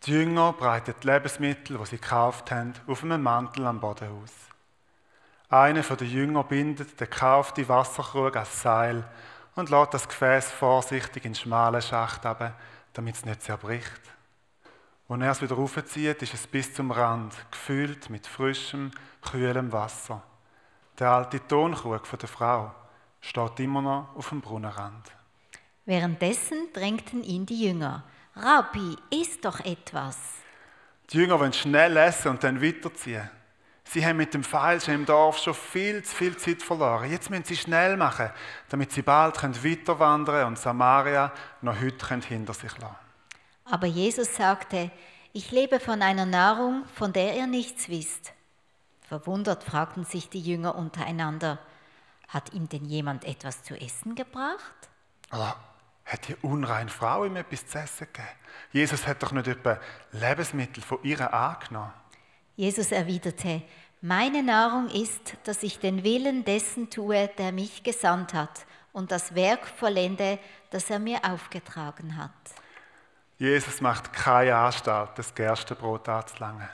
Die 0.02 0.10
Jünger 0.10 0.52
breiten 0.52 0.92
die 1.00 1.06
Lebensmittel, 1.06 1.78
die 1.78 1.86
sie 1.86 1.98
gekauft 1.98 2.50
haben, 2.50 2.74
auf 2.88 3.04
einem 3.04 3.22
Mantel 3.22 3.64
am 3.64 3.78
Boden 3.78 4.08
aus. 4.08 4.32
Einer 5.50 5.82
der 5.82 6.06
Jünger 6.08 6.42
bindet 6.42 6.98
den 7.00 7.08
gekauften 7.08 7.68
Wasserkrug 7.68 8.34
als 8.34 8.60
Seil 8.60 9.04
und 9.54 9.70
lässt 9.70 9.94
das 9.94 10.08
Gefäß 10.08 10.50
vorsichtig 10.50 11.24
in 11.24 11.34
den 11.34 11.36
schmalen 11.36 11.80
Schacht 11.80 12.26
ab, 12.26 12.58
damit 12.92 13.14
es 13.14 13.24
nicht 13.24 13.42
zerbricht. 13.42 14.00
Als 15.08 15.20
er 15.20 15.30
es 15.30 15.42
wieder 15.42 15.58
aufzieht, 15.58 16.20
ist 16.22 16.34
es 16.34 16.48
bis 16.48 16.74
zum 16.74 16.90
Rand, 16.90 17.36
gefüllt 17.52 18.10
mit 18.10 18.26
frischem, 18.26 18.90
kühlem 19.20 19.70
Wasser. 19.70 20.24
Der 21.02 21.10
alte 21.10 21.44
Tonkrug 21.44 22.06
von 22.06 22.16
der 22.20 22.28
Frau 22.28 22.70
steht 23.20 23.58
immer 23.58 23.82
noch 23.82 24.14
auf 24.14 24.28
dem 24.28 24.40
Brunnenrand. 24.40 25.10
Währenddessen 25.84 26.72
drängten 26.72 27.24
ihn 27.24 27.44
die 27.44 27.64
Jünger. 27.64 28.04
Rabbi, 28.36 28.94
iss 29.10 29.40
doch 29.40 29.58
etwas. 29.64 30.16
Die 31.10 31.16
Jünger 31.16 31.40
wollen 31.40 31.52
schnell 31.52 31.96
essen 31.96 32.28
und 32.28 32.44
dann 32.44 32.62
weiterziehen. 32.62 33.28
Sie 33.82 34.06
haben 34.06 34.18
mit 34.18 34.32
dem 34.32 34.44
Feilschen 34.44 34.94
im 34.94 35.04
Dorf 35.04 35.38
schon 35.38 35.54
viel 35.54 36.04
zu 36.04 36.14
viel 36.14 36.36
Zeit 36.36 36.62
verloren. 36.62 37.10
Jetzt 37.10 37.30
müssen 37.30 37.46
sie 37.46 37.56
schnell 37.56 37.96
machen, 37.96 38.30
damit 38.68 38.92
sie 38.92 39.02
bald 39.02 39.42
weiter 39.42 39.98
wandern 39.98 40.36
können 40.36 40.46
und 40.46 40.58
Samaria 40.60 41.32
noch 41.62 41.80
heute 41.80 42.20
hinter 42.28 42.54
sich 42.54 42.78
lassen 42.78 42.94
Aber 43.64 43.88
Jesus 43.88 44.36
sagte, 44.36 44.92
ich 45.32 45.50
lebe 45.50 45.80
von 45.80 46.00
einer 46.00 46.26
Nahrung, 46.26 46.84
von 46.94 47.12
der 47.12 47.36
ihr 47.36 47.48
nichts 47.48 47.88
wisst. 47.88 48.34
Verwundert 49.08 49.64
fragten 49.64 50.04
sich 50.04 50.28
die 50.28 50.40
Jünger 50.40 50.74
untereinander, 50.74 51.58
hat 52.28 52.52
ihm 52.54 52.68
denn 52.68 52.84
jemand 52.84 53.24
etwas 53.24 53.62
zu 53.62 53.78
essen 53.78 54.14
gebracht? 54.14 54.88
Aber 55.30 55.56
hat 56.04 56.28
die 56.28 56.36
unreine 56.42 56.90
Frau 56.90 57.24
ihm 57.24 57.36
etwas 57.36 57.66
zu 57.66 57.78
essen 57.78 58.06
gegeben? 58.12 58.28
Jesus 58.72 59.06
hat 59.06 59.22
doch 59.22 59.32
nicht 59.32 59.48
etwa 59.48 59.78
Lebensmittel 60.12 60.82
von 60.82 60.98
ihr 61.02 61.32
angenommen. 61.32 61.92
Jesus 62.56 62.92
erwiderte, 62.92 63.62
meine 64.00 64.42
Nahrung 64.42 64.88
ist, 64.88 65.36
dass 65.44 65.62
ich 65.62 65.78
den 65.78 66.02
Willen 66.02 66.44
dessen 66.44 66.90
tue, 66.90 67.28
der 67.38 67.52
mich 67.52 67.82
gesandt 67.82 68.34
hat 68.34 68.66
und 68.92 69.12
das 69.12 69.34
Werk 69.34 69.66
vollende, 69.66 70.38
das 70.70 70.90
er 70.90 70.98
mir 70.98 71.20
aufgetragen 71.24 72.16
hat. 72.16 72.30
Jesus 73.38 73.80
macht 73.80 74.12
keine 74.12 74.56
Anstalt, 74.56 75.10
das 75.16 75.34
Gerstenbrot 75.34 76.08
anzulangen. 76.08 76.68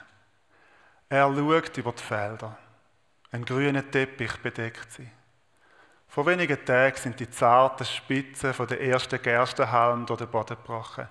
Er 1.11 1.33
schaut 1.33 1.77
über 1.77 1.91
die 1.91 2.03
Felder. 2.03 2.55
Ein 3.31 3.43
grüner 3.43 3.89
Teppich 3.89 4.37
bedeckt 4.43 4.91
sie. 4.91 5.09
Vor 6.07 6.25
wenigen 6.27 6.63
Tagen 6.63 6.97
sind 6.97 7.19
die 7.19 7.29
zarten 7.29 7.85
Spitzen 7.85 8.53
von 8.53 8.67
der 8.67 8.79
ersten 8.79 9.19
Gerstenhalm 9.19 10.05
durch 10.05 10.19
den 10.19 10.29
Boden 10.29 10.55
gebrochen. 10.55 11.07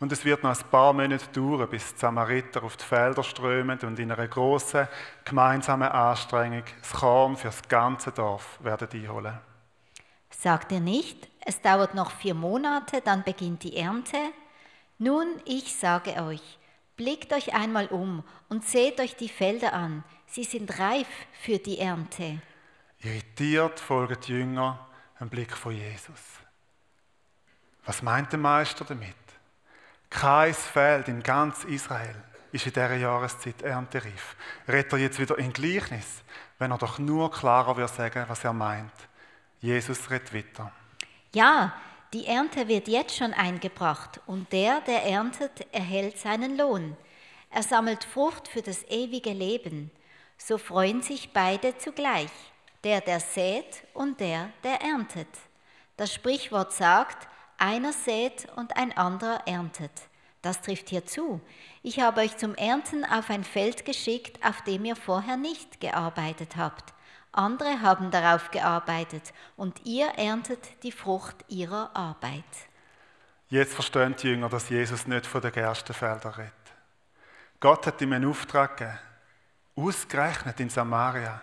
Und 0.00 0.12
es 0.12 0.22
wird 0.24 0.42
noch 0.42 0.50
ein 0.50 0.70
paar 0.70 0.92
Monate 0.92 1.28
dauern, 1.32 1.68
bis 1.68 1.94
die 1.94 1.98
Samariter 1.98 2.62
auf 2.62 2.76
die 2.76 2.84
Felder 2.84 3.22
strömen 3.22 3.78
und 3.80 3.98
in 3.98 4.12
einer 4.12 4.28
grossen 4.28 4.86
gemeinsamen 5.24 5.88
Anstrengung 5.88 6.64
das 6.80 6.92
Korn 6.92 7.36
für 7.36 7.48
das 7.48 7.66
ganze 7.66 8.12
Dorf 8.12 8.58
werden 8.62 8.88
einholen. 8.92 9.38
Sagt 10.30 10.72
ihr 10.72 10.80
nicht, 10.80 11.26
es 11.40 11.60
dauert 11.62 11.94
noch 11.94 12.10
vier 12.10 12.34
Monate, 12.34 13.00
dann 13.00 13.22
beginnt 13.22 13.62
die 13.62 13.76
Ernte? 13.78 14.18
Nun, 14.98 15.26
ich 15.46 15.74
sage 15.74 16.22
euch, 16.22 16.57
blickt 16.98 17.32
euch 17.32 17.54
einmal 17.54 17.86
um 17.86 18.22
und 18.50 18.66
seht 18.66 19.00
euch 19.00 19.16
die 19.16 19.30
Felder 19.30 19.72
an, 19.72 20.04
sie 20.26 20.44
sind 20.44 20.78
reif 20.78 21.06
für 21.40 21.58
die 21.58 21.78
Ernte. 21.78 22.42
Irritiert 23.00 23.80
folgen 23.80 24.18
die 24.26 24.32
Jünger 24.32 24.86
einem 25.18 25.30
Blick 25.30 25.56
von 25.56 25.74
Jesus. 25.74 26.20
Was 27.86 28.02
meint 28.02 28.32
der 28.32 28.38
Meister 28.38 28.84
damit? 28.84 29.14
Kein 30.10 30.52
Feld 30.52 31.08
in 31.08 31.22
ganz 31.22 31.64
Israel 31.64 32.16
ist 32.52 32.66
in 32.66 32.72
dieser 32.72 32.96
Jahreszeit 32.96 33.62
erntereif. 33.62 34.36
Redet 34.66 34.92
er 34.92 34.98
jetzt 34.98 35.20
wieder 35.20 35.38
in 35.38 35.52
Gleichnis, 35.52 36.22
wenn 36.58 36.70
er 36.70 36.78
doch 36.78 36.98
nur 36.98 37.30
klarer 37.30 37.76
würde 37.76 37.92
sagen, 37.92 38.24
was 38.28 38.44
er 38.44 38.52
meint. 38.52 38.92
Jesus 39.60 40.10
redet 40.10 40.34
weiter. 40.34 40.72
Ja, 41.32 41.72
die 42.12 42.26
Ernte 42.26 42.68
wird 42.68 42.88
jetzt 42.88 43.16
schon 43.16 43.34
eingebracht 43.34 44.20
und 44.26 44.52
der, 44.52 44.80
der 44.82 45.04
erntet, 45.04 45.66
erhält 45.72 46.18
seinen 46.18 46.56
Lohn. 46.56 46.96
Er 47.50 47.62
sammelt 47.62 48.04
Frucht 48.04 48.48
für 48.48 48.62
das 48.62 48.84
ewige 48.88 49.32
Leben. 49.32 49.90
So 50.36 50.58
freuen 50.58 51.02
sich 51.02 51.32
beide 51.32 51.76
zugleich 51.78 52.30
der, 52.84 53.00
der 53.00 53.20
sät 53.20 53.84
und 53.94 54.20
der, 54.20 54.50
der 54.62 54.80
erntet. 54.80 55.28
Das 55.96 56.14
Sprichwort 56.14 56.72
sagt, 56.72 57.28
einer 57.58 57.92
sät 57.92 58.46
und 58.56 58.76
ein 58.76 58.96
anderer 58.96 59.46
erntet. 59.46 59.90
Das 60.42 60.60
trifft 60.60 60.90
hier 60.90 61.04
zu. 61.04 61.40
Ich 61.82 61.98
habe 61.98 62.20
euch 62.20 62.36
zum 62.36 62.54
Ernten 62.54 63.04
auf 63.04 63.28
ein 63.30 63.42
Feld 63.42 63.84
geschickt, 63.84 64.44
auf 64.44 64.62
dem 64.62 64.84
ihr 64.84 64.94
vorher 64.94 65.36
nicht 65.36 65.80
gearbeitet 65.80 66.56
habt. 66.56 66.94
Andere 67.32 67.80
haben 67.82 68.10
darauf 68.10 68.50
gearbeitet 68.50 69.32
und 69.56 69.84
ihr 69.84 70.08
erntet 70.16 70.82
die 70.82 70.92
Frucht 70.92 71.36
ihrer 71.48 71.94
Arbeit. 71.94 72.44
Jetzt 73.48 73.74
verstehen 73.74 74.14
die 74.16 74.28
Jünger, 74.28 74.48
dass 74.48 74.68
Jesus 74.68 75.06
nicht 75.06 75.26
von 75.26 75.40
den 75.40 75.52
Gerstenfeldern 75.52 76.34
redet. 76.34 76.52
Gott 77.60 77.86
hat 77.86 78.00
ihm 78.00 78.12
einen 78.12 78.28
Auftrag 78.28 78.76
gegeben, 78.76 78.98
ausgerechnet 79.74 80.60
in 80.60 80.68
Samaria. 80.68 81.40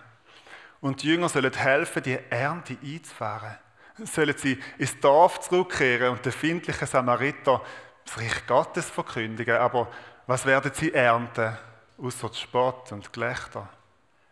Und 0.81 1.01
die 1.01 1.07
Jünger 1.07 1.29
sollen 1.29 1.53
helfen, 1.53 2.03
die 2.03 2.19
Ernte 2.29 2.77
einzufahren. 2.83 3.57
Sollen 4.03 4.37
sie 4.37 4.59
ins 4.77 4.99
Dorf 4.99 5.39
zurückkehren 5.39 6.11
und 6.11 6.25
den 6.25 6.31
findlichen 6.31 6.87
Samariter 6.87 7.61
das 8.05 8.17
Reich 8.17 8.45
Gottes 8.45 8.89
verkündigen. 8.89 9.57
Aber 9.57 9.89
was 10.27 10.45
werden 10.45 10.71
sie 10.73 10.93
ernten? 10.93 11.57
Außer 11.97 12.33
Spott 12.33 12.91
und 12.91 13.11
Gelächter. 13.11 13.69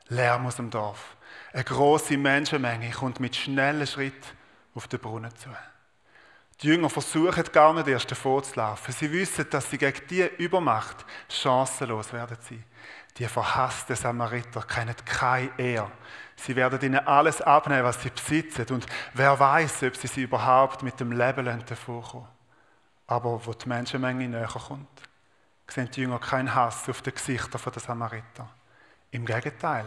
Lärm 0.09 0.45
aus 0.45 0.57
dem 0.57 0.69
Dorf. 0.69 1.15
Eine 1.53 1.63
große 1.65 2.17
Menschenmenge 2.17 2.89
kommt 2.89 3.19
mit 3.19 3.35
schnellen 3.35 3.85
Schritt 3.85 4.33
auf 4.73 4.87
den 4.87 4.99
Brunnen 4.99 5.33
zu. 5.35 5.49
Die 6.61 6.67
Jünger 6.67 6.89
versuchen 6.89 7.43
gar 7.51 7.73
nicht 7.73 7.87
erst 7.87 8.09
davor 8.09 8.41
zu 8.41 8.55
laufen. 8.55 8.91
Sie 8.91 9.11
wissen, 9.11 9.47
dass 9.51 9.69
sie 9.69 9.77
gegen 9.77 10.01
diese 10.09 10.27
Übermacht 10.37 11.05
chancenlos 11.29 12.11
werden 12.11 12.37
sein. 12.41 12.63
Die 13.17 13.25
verhassten 13.25 13.95
Samariter 13.95 14.63
kennen 14.63 14.95
keine 15.05 15.51
Ehre. 15.59 15.91
Sie 16.35 16.55
werden 16.55 16.81
ihnen 16.81 17.05
alles 17.05 17.39
abnehmen, 17.41 17.83
was 17.83 18.01
sie 18.01 18.09
besitzen. 18.09 18.65
Und 18.73 18.87
wer 19.13 19.39
weiß, 19.39 19.83
ob 19.83 19.95
sie 19.95 20.07
sie 20.07 20.23
überhaupt 20.23 20.81
mit 20.81 20.99
dem 20.99 21.11
Leben 21.11 21.63
davonkommen. 21.67 22.27
Aber 23.05 23.45
wo 23.45 23.53
die 23.53 23.69
Menschenmenge 23.69 24.27
näher 24.27 24.47
kommt, 24.47 25.01
sehen 25.67 25.91
die 25.91 26.01
Jünger 26.01 26.17
keinen 26.17 26.55
Hass 26.55 26.89
auf 26.89 27.03
den 27.03 27.13
Gesichtern 27.13 27.61
der 27.63 27.81
Samariter. 27.81 28.49
Im 29.11 29.25
Gegenteil, 29.25 29.85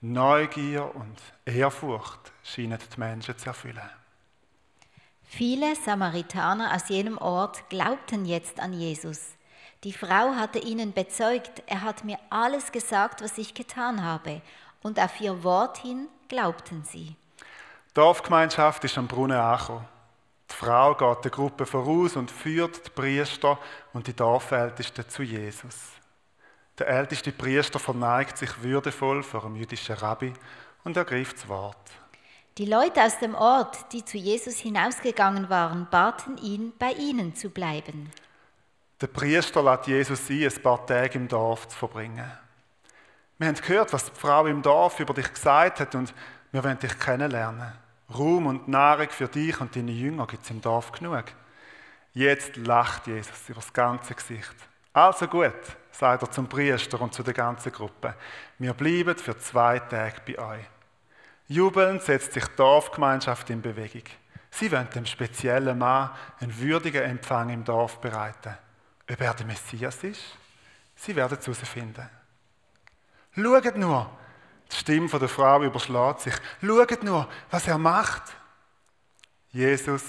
Neugier 0.00 0.94
und 0.94 1.16
Ehrfurcht 1.44 2.30
scheinen 2.44 2.78
die 2.78 3.00
Menschen 3.00 3.36
zu 3.36 3.46
erfüllen. 3.46 3.90
Viele 5.24 5.74
Samaritaner 5.74 6.72
aus 6.72 6.88
jenem 6.88 7.18
Ort 7.18 7.68
glaubten 7.68 8.24
jetzt 8.24 8.60
an 8.60 8.72
Jesus. 8.72 9.18
Die 9.82 9.92
Frau 9.92 10.36
hatte 10.36 10.60
ihnen 10.60 10.92
bezeugt, 10.92 11.64
er 11.66 11.82
hat 11.82 12.04
mir 12.04 12.18
alles 12.30 12.70
gesagt, 12.70 13.22
was 13.22 13.38
ich 13.38 13.54
getan 13.54 14.04
habe. 14.04 14.40
Und 14.82 15.00
auf 15.00 15.20
ihr 15.20 15.42
Wort 15.42 15.78
hin 15.78 16.08
glaubten 16.28 16.84
sie. 16.84 17.16
Die 17.90 17.94
Dorfgemeinschaft 17.94 18.84
ist 18.84 18.96
am 18.98 19.08
Brunnen 19.08 19.36
angekommen. 19.36 19.88
Die 20.48 20.54
Frau 20.54 20.94
geht 20.94 21.24
der 21.24 21.30
Gruppe 21.32 21.66
voraus 21.66 22.14
und 22.14 22.30
führt 22.30 22.86
die 22.86 22.90
Priester 22.90 23.58
und 23.92 24.06
die 24.06 24.14
Dorfältesten 24.14 25.08
zu 25.08 25.24
Jesus. 25.24 25.97
Der 26.78 26.88
älteste 26.88 27.32
Priester 27.32 27.78
verneigt 27.78 28.38
sich 28.38 28.62
würdevoll 28.62 29.22
vor 29.22 29.40
dem 29.40 29.56
jüdischen 29.56 29.96
Rabbi 29.96 30.32
und 30.84 30.96
ergreift 30.96 31.38
das 31.38 31.48
Wort. 31.48 31.76
Die 32.56 32.66
Leute 32.66 33.02
aus 33.02 33.18
dem 33.18 33.34
Ort, 33.34 33.92
die 33.92 34.04
zu 34.04 34.16
Jesus 34.16 34.58
hinausgegangen 34.58 35.48
waren, 35.48 35.88
baten 35.90 36.38
ihn, 36.38 36.72
bei 36.78 36.92
ihnen 36.92 37.34
zu 37.34 37.50
bleiben. 37.50 38.10
Der 39.00 39.06
Priester 39.06 39.62
lädt 39.62 39.86
Jesus 39.86 40.28
ein, 40.28 40.42
ein 40.42 40.62
paar 40.62 40.84
Tage 40.84 41.18
im 41.18 41.28
Dorf 41.28 41.68
zu 41.68 41.76
verbringen. 41.76 42.30
Wir 43.38 43.46
haben 43.46 43.54
gehört, 43.54 43.92
was 43.92 44.06
die 44.06 44.18
Frau 44.18 44.46
im 44.46 44.62
Dorf 44.62 44.98
über 44.98 45.14
dich 45.14 45.32
gesagt 45.32 45.78
hat 45.78 45.94
und 45.94 46.12
wir 46.50 46.64
wollen 46.64 46.78
dich 46.78 46.98
kennenlernen. 46.98 47.72
Ruhm 48.12 48.46
und 48.46 48.66
Nahrung 48.66 49.10
für 49.10 49.28
dich 49.28 49.60
und 49.60 49.76
deine 49.76 49.92
Jünger 49.92 50.26
gibt 50.26 50.42
es 50.42 50.50
im 50.50 50.60
Dorf 50.60 50.90
genug. 50.90 51.24
Jetzt 52.14 52.56
lacht 52.56 53.06
Jesus 53.06 53.48
über 53.48 53.60
das 53.60 53.72
ganze 53.72 54.14
Gesicht. 54.14 54.56
Also 54.92 55.28
gut, 55.28 55.52
sagt 55.98 56.22
er 56.22 56.30
zum 56.30 56.48
Priester 56.48 57.00
und 57.00 57.12
zu 57.12 57.22
der 57.22 57.34
ganzen 57.34 57.72
Gruppe. 57.72 58.14
Wir 58.58 58.74
bleiben 58.74 59.16
für 59.16 59.36
zwei 59.38 59.78
Tage 59.80 60.20
bei 60.26 60.38
euch. 60.38 60.64
Jubelnd 61.48 62.02
setzt 62.02 62.34
sich 62.34 62.44
die 62.44 62.56
Dorfgemeinschaft 62.56 63.50
in 63.50 63.62
Bewegung. 63.62 64.04
Sie 64.50 64.70
wollen 64.70 64.88
dem 64.94 65.06
speziellen 65.06 65.78
Mann 65.78 66.10
einen 66.40 66.58
würdigen 66.58 67.02
Empfang 67.02 67.50
im 67.50 67.64
Dorf 67.64 68.00
bereiten 68.00 68.56
ob 69.10 69.20
er 69.20 69.34
der 69.34 69.46
Messias 69.46 70.04
ist? 70.04 70.36
Sie 70.94 71.16
werden 71.16 71.38
es 71.38 71.46
herausfinden. 71.46 72.08
Schaut 73.34 73.76
nur, 73.76 74.10
die 74.70 74.76
Stimme 74.76 75.08
der 75.08 75.28
Frau 75.28 75.62
überschlägt 75.62 76.20
sich. 76.20 76.34
Schaut 76.60 77.02
nur, 77.02 77.28
was 77.50 77.66
er 77.66 77.78
macht. 77.78 78.24
Jesus 79.50 80.02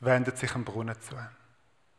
wendet 0.00 0.38
sich 0.38 0.54
am 0.54 0.64
Brunnen 0.64 1.00
zu. 1.00 1.16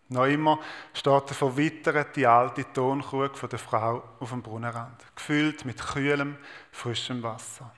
Noch 0.10 0.26
immer 0.26 0.60
steht 0.94 1.30
der 1.30 1.36
verwitterte 1.36 2.30
alte 2.30 2.66
Tonkrug 2.72 3.38
von 3.38 3.50
der 3.50 3.60
Frau 3.60 4.04
auf 4.20 4.30
dem 4.30 4.42
Brunnenrand, 4.42 5.04
gefüllt 5.16 5.66
mit 5.66 5.86
kühlem, 5.86 6.38
frischem 6.72 7.22
Wasser. 7.24 7.72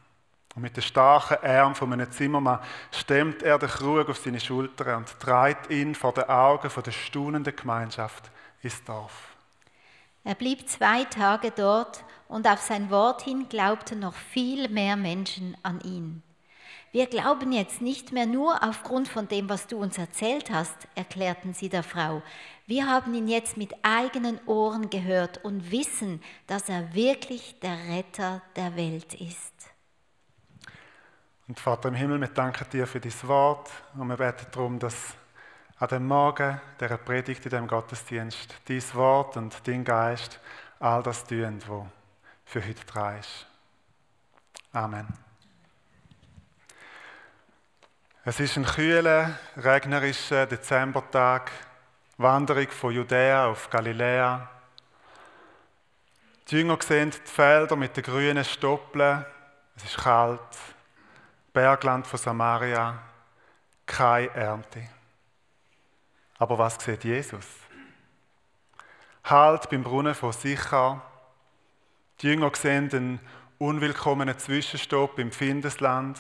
Und 0.55 0.62
mit 0.62 0.75
den 0.75 0.83
starken 0.83 1.43
Armen 1.43 1.75
von 1.75 1.91
einem 1.91 2.12
Zimmermann 2.12 2.59
stemmt 2.91 3.41
er 3.43 3.57
den 3.57 3.69
Krug 3.69 4.09
auf 4.09 4.17
seine 4.17 4.39
Schultern 4.39 4.98
und 4.98 5.19
treibt 5.19 5.71
ihn 5.71 5.95
vor 5.95 6.13
den 6.13 6.25
Augen 6.25 6.69
der 6.83 6.91
staunenden 6.91 7.55
Gemeinschaft 7.55 8.29
ins 8.62 8.83
Dorf. 8.83 9.36
Er 10.24 10.36
blieb 10.36 10.67
zwei 10.67 11.05
Tage 11.05 11.51
dort 11.51 12.03
und 12.27 12.48
auf 12.48 12.59
sein 12.59 12.91
Wort 12.91 13.24
hin 13.24 13.48
glaubten 13.50 14.00
noch 14.00 14.13
viel 14.13 14.69
mehr 14.69 14.95
Menschen 14.95 15.57
an 15.63 15.81
ihn. 15.81 16.21
Wir 16.91 17.05
glauben 17.05 17.51
jetzt 17.51 17.81
nicht 17.81 18.12
mehr 18.12 18.25
nur 18.25 18.63
aufgrund 18.63 19.08
von 19.08 19.27
dem, 19.27 19.48
was 19.48 19.67
du 19.67 19.77
uns 19.77 20.00
erzählt 20.00 20.50
hast, 20.50 20.88
erklärten 20.96 21.53
sie 21.53 21.69
der 21.69 21.84
Frau. 21.84 22.24
Wir 22.65 22.88
haben 22.88 23.13
ihn 23.13 23.27
jetzt 23.27 23.58
mit 23.58 23.75
eigenen 23.84 24.39
Ohren 24.48 24.89
gehört 24.89 25.43
und 25.43 25.69
wissen, 25.72 26.22
dass 26.48 26.67
er 26.67 26.96
wirklich 26.96 27.60
der 27.60 27.77
Retter 27.89 28.41
der 28.55 28.75
Welt 28.75 29.13
ist. 29.13 29.53
Und 31.48 31.60
Vater 31.60 31.89
im 31.89 31.96
Himmel, 31.96 32.22
wir 32.22 32.27
danken 32.27 32.67
dir 32.72 32.88
für 32.88 33.00
dein 33.00 33.13
Wort 33.24 33.69
und 33.96 34.08
wir 34.08 34.17
beten 34.17 34.48
darum, 34.51 34.79
dass 34.79 35.15
an 35.77 35.89
dem 35.89 36.08
Morgen 36.08 36.60
dieser 36.79 36.98
Predigt 36.98 37.46
in 37.46 37.51
dem 37.51 37.67
Gottesdienst 37.67 38.55
dein 38.67 38.84
Wort 38.93 39.38
und 39.38 39.55
dein 39.67 39.84
Geist 39.84 40.39
all 40.79 41.03
das 41.03 41.24
tun, 41.24 41.60
was 41.67 41.86
für 42.46 42.67
heute 42.67 42.86
dran 42.86 43.19
ist. 43.19 43.48
Amen. 44.74 45.28
Es 48.25 48.38
ist 48.41 48.57
ein 48.57 48.65
kühler, 48.65 49.39
regnerischer 49.55 50.45
Dezembertag, 50.45 51.51
Wanderung 52.17 52.69
von 52.69 52.93
Judäa 52.93 53.45
auf 53.45 53.69
Galiläa. 53.69 54.49
Die 56.49 56.57
Jünger 56.57 56.77
sehen 56.81 57.11
die 57.11 57.31
Felder 57.31 57.77
mit 57.77 57.95
den 57.95 58.03
grünen 58.03 58.43
Stoppeln. 58.43 59.25
Es 59.77 59.85
ist 59.85 59.99
kalt. 59.99 60.41
Bergland 61.53 62.05
von 62.05 62.19
Samaria. 62.19 62.99
Keine 63.85 64.29
Ernte. 64.35 64.89
Aber 66.39 66.57
was 66.57 66.75
sieht 66.83 67.05
Jesus? 67.05 67.47
Halt 69.23 69.69
beim 69.69 69.83
Brunnen 69.83 70.13
von 70.13 70.33
Sichar. 70.33 71.09
Die 72.19 72.27
Jünger 72.27 72.51
sehen 72.53 72.89
den 72.89 73.21
unwillkommenen 73.59 74.38
Zwischenstopp 74.38 75.19
im 75.19 75.31
Findesland 75.31 76.19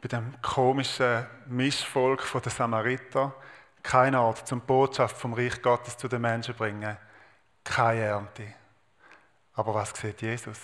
bei 0.00 0.08
dem 0.08 0.40
komischen 0.42 1.26
Mischvolk 1.46 2.24
der 2.42 2.52
Samariter 2.52 3.34
kein 3.82 4.14
Ort 4.14 4.46
zum 4.46 4.60
Botschaft 4.60 5.16
vom 5.16 5.32
Reich 5.32 5.62
Gottes 5.62 5.96
zu 5.96 6.08
den 6.08 6.20
Menschen 6.20 6.54
bringen, 6.54 6.96
keine 7.64 8.00
Ernte. 8.02 8.54
Aber 9.54 9.74
was 9.74 9.90
sieht 9.90 10.22
Jesus? 10.22 10.60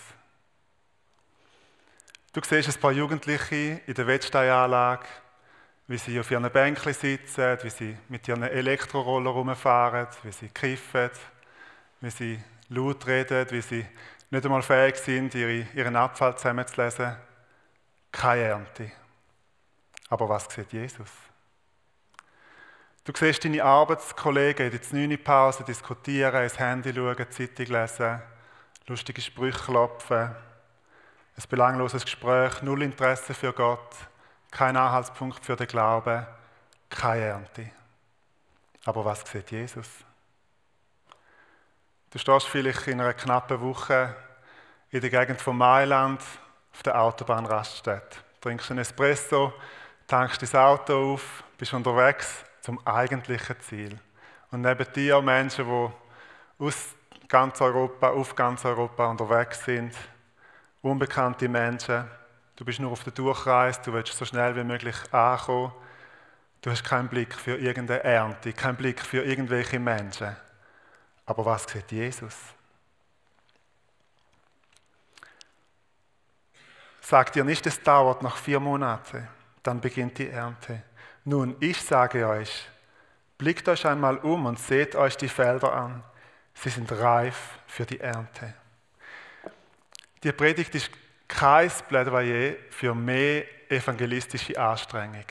Du 2.33 2.41
siehst 2.43 2.69
ein 2.69 2.81
paar 2.81 2.93
Jugendliche 2.93 3.81
in 3.87 3.95
der 3.95 4.07
Wettsteinanlage, 4.07 5.07
wie 5.87 5.99
sie 5.99 6.19
auf 6.19 6.31
ihren 6.31 6.51
Bänken 6.51 6.93
sitzen, 6.93 7.59
wie 7.63 7.71
sie 7.71 7.97
mit 8.09 8.27
ihren 8.29 8.43
Elektroroller 8.43 9.31
rumfahren, 9.31 10.09
wie 10.23 10.33
sie 10.33 10.49
kiffen, 10.49 11.11
wie 12.01 12.11
sie 12.11 12.43
laut 12.69 13.07
reden, 13.07 13.51
wie 13.51 13.61
sie 13.61 13.87
nicht 14.31 14.45
einmal 14.45 14.63
fähig 14.63 14.97
sind, 14.97 15.35
ihren 15.35 15.97
Abfall 15.97 16.37
zusammenzulesen. 16.37 17.17
Keine 18.11 18.43
Ernte. 18.43 18.93
Aber 20.09 20.29
was 20.29 20.47
sieht 20.53 20.73
Jesus? 20.73 21.09
Du 23.05 23.13
siehst 23.15 23.45
deine 23.45 23.63
Arbeitskollegen 23.63 24.71
in 24.71 24.81
der 24.81 25.09
9. 25.09 25.23
Pause 25.23 25.63
diskutieren, 25.65 26.43
ins 26.43 26.59
Handy 26.59 26.95
schauen, 26.95 27.31
Zeitung 27.31 27.67
lesen, 27.67 28.23
lustige 28.87 29.21
Sprüche 29.21 29.59
klopfen, 29.59 30.35
ein 31.37 31.45
belangloses 31.49 32.05
Gespräch, 32.05 32.63
null 32.63 32.83
Interesse 32.83 33.35
für 33.35 33.53
Gott, 33.53 33.95
kein 34.51 34.77
Anhaltspunkt 34.77 35.45
für 35.45 35.57
den 35.57 35.67
Glauben, 35.67 36.27
keine 36.89 37.25
Ernte. 37.25 37.71
Aber 38.85 39.05
was 39.05 39.23
sieht 39.31 39.51
Jesus? 39.51 39.89
Du 42.11 42.19
stehst 42.19 42.47
vielleicht 42.47 42.87
in 42.87 43.01
einer 43.01 43.13
knappen 43.13 43.61
Woche 43.61 44.15
in 44.91 45.01
der 45.01 45.11
Gegend 45.11 45.41
von 45.41 45.59
Mailand 45.59 46.23
auf 46.73 46.83
der 46.85 47.01
Autobahnraststätte, 47.01 48.19
trinkst 48.41 48.71
einen 48.71 48.81
Espresso, 48.81 49.53
tankst 50.07 50.43
dein 50.43 50.61
Auto 50.61 51.15
auf, 51.15 51.45
bist 51.57 51.73
unterwegs 51.73 52.45
zum 52.61 52.85
eigentlichen 52.87 53.61
Ziel. 53.61 53.99
Und 54.51 54.61
neben 54.61 54.87
dir 54.93 55.21
Menschen, 55.21 55.67
die 55.67 56.65
aus 56.65 56.95
ganz 57.29 57.61
Europa, 57.61 58.11
auf 58.11 58.35
ganz 58.35 58.65
Europa 58.65 59.07
unterwegs 59.07 59.65
sind, 59.65 59.95
unbekannte 60.83 61.49
Menschen. 61.49 62.05
Du 62.57 62.65
bist 62.65 62.79
nur 62.79 62.93
auf 62.93 63.03
der 63.03 63.13
Durchreise, 63.13 63.81
du 63.85 63.93
willst 63.93 64.17
so 64.17 64.25
schnell 64.25 64.55
wie 64.55 64.65
möglich 64.65 64.97
ankommen. 65.13 65.73
Du 66.61 66.71
hast 66.71 66.85
keinen 66.85 67.09
Blick 67.09 67.35
für 67.35 67.57
irgendeine 67.57 68.05
Ernte, 68.05 68.53
keinen 68.53 68.77
Blick 68.77 69.01
für 69.01 69.25
irgendwelche 69.25 69.79
Menschen. 69.79 70.37
Aber 71.27 71.45
was 71.45 71.65
sieht 71.65 71.91
Jesus? 71.91 72.37
Sagt 77.01 77.35
dir 77.35 77.45
nicht, 77.45 77.67
es 77.67 77.83
dauert 77.83 78.23
noch 78.23 78.37
vier 78.37 78.61
Monate 78.61 79.29
dann 79.65 79.81
beginnt 79.81 80.19
die 80.19 80.31
Ernte. 80.31 80.83
Nun, 81.25 81.57
ich 81.59 81.81
sage 81.81 82.29
euch, 82.29 82.69
blickt 83.39 83.69
euch 83.69 83.85
einmal 83.87 84.19
um 84.19 84.47
und 84.47 84.59
seht 84.59 84.95
euch 84.95 85.17
die 85.17 85.29
Felder 85.29 85.73
an. 85.73 86.05
Sie 86.55 86.69
sind 86.69 86.93
reif 86.93 87.59
für 87.67 87.85
die 87.85 87.99
Ernte. 87.99 88.55
Die 90.23 90.33
Predigt 90.33 90.75
ist 90.75 90.91
kein 91.27 91.71
Plädoyer 91.89 92.55
für 92.71 92.95
mehr 92.95 93.45
evangelistische 93.71 94.59
Anstrengung. 94.61 95.25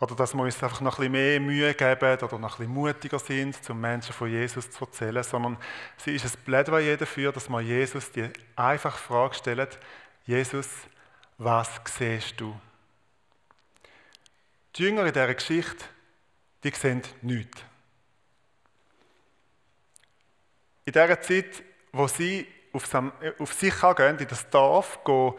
Oder 0.00 0.14
dass 0.14 0.34
wir 0.34 0.42
uns 0.42 0.62
einfach 0.62 0.80
noch 0.80 0.98
ein 0.98 1.10
bisschen 1.10 1.12
mehr 1.12 1.40
Mühe 1.40 1.74
geben 1.74 2.18
oder 2.18 2.38
noch 2.38 2.54
ein 2.54 2.58
bisschen 2.58 2.72
mutiger 2.72 3.18
sind, 3.18 3.64
zum 3.64 3.80
Menschen 3.80 4.12
von 4.12 4.30
Jesus 4.30 4.70
zu 4.70 4.84
erzählen, 4.84 5.24
sondern 5.24 5.56
sie 5.96 6.14
ist 6.14 6.24
ein 6.24 6.44
Plädoyer 6.44 6.96
dafür, 6.96 7.32
dass 7.32 7.48
wir 7.48 7.60
Jesus 7.60 8.10
die 8.12 8.28
einfache 8.54 8.98
Frage 8.98 9.34
stellen, 9.34 9.68
Jesus, 10.24 10.68
was 11.38 11.68
siehst 11.84 12.40
du? 12.40 12.54
Die 14.78 14.84
Jünger 14.84 15.06
in 15.06 15.12
dieser 15.12 15.34
Geschichte, 15.34 15.84
die 16.62 16.70
sehen 16.70 17.02
nichts. 17.22 17.60
In 20.84 20.92
dieser 20.92 21.20
Zeit, 21.20 21.64
wo 21.92 22.06
sie 22.06 22.46
auf, 22.72 23.52
Sichar 23.52 23.96
gehen, 23.96 24.18
in 24.18 24.28
das 24.28 24.48
Dorf, 24.50 25.00
gehen, 25.04 25.34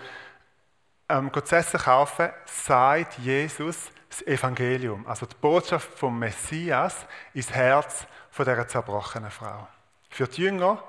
ähm, 1.08 1.32
gehen 1.32 1.46
zu 1.46 1.56
essen 1.56 1.80
kaufen, 1.80 2.30
sagt 2.46 3.18
Jesus 3.20 3.92
das 4.10 4.22
Evangelium, 4.24 5.08
also 5.08 5.26
die 5.26 5.36
Botschaft 5.40 5.98
vom 5.98 6.20
Messias, 6.20 7.06
ins 7.34 7.52
Herz 7.52 8.08
dieser 8.38 8.68
zerbrochenen 8.68 9.32
Frau. 9.32 9.68
Für 10.10 10.28
die 10.28 10.42
Jünger 10.42 10.84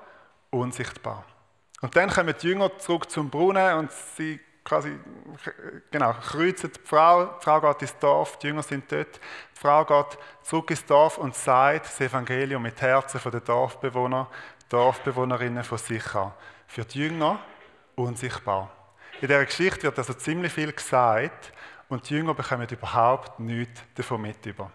unsichtbar. 0.50 1.24
Und 1.82 1.94
dann 1.94 2.10
kommen 2.10 2.34
die 2.40 2.48
Jünger 2.48 2.78
zurück 2.78 3.10
zum 3.10 3.30
Brunnen 3.30 3.78
und 3.78 3.92
sie 3.92 4.40
quasi, 4.64 4.98
genau, 5.90 6.12
kreuzen 6.12 6.72
die 6.72 6.80
Frau, 6.86 7.26
die 7.38 7.44
Frau 7.44 7.60
geht 7.60 7.82
ins 7.82 7.98
Dorf, 7.98 8.38
die 8.38 8.48
Jünger 8.48 8.62
sind 8.62 8.90
dort, 8.90 9.16
die 9.16 9.60
Frau 9.60 9.84
geht 9.84 10.18
zurück 10.42 10.70
ins 10.70 10.84
Dorf 10.84 11.18
und 11.18 11.34
sagt 11.34 11.86
das 11.86 12.00
Evangelium 12.00 12.62
mit 12.62 12.80
Herzen 12.80 13.20
der 13.30 13.40
Dorfbewohner, 13.40 14.28
Dorfbewohnerinnen 14.68 15.64
von 15.64 15.78
Sicher. 15.78 16.34
Für 16.66 16.84
die 16.84 17.00
Jünger 17.00 17.40
unsichtbar. 17.96 18.70
In 19.20 19.28
dieser 19.28 19.44
Geschichte 19.44 19.82
wird 19.82 19.98
also 19.98 20.14
ziemlich 20.14 20.52
viel 20.52 20.72
gesagt 20.72 21.52
und 21.88 22.08
die 22.08 22.14
Jünger 22.14 22.34
bekommen 22.34 22.68
überhaupt 22.68 23.40
nichts 23.40 23.82
davon 23.94 24.22
mit. 24.22 24.46
Über. 24.46 24.70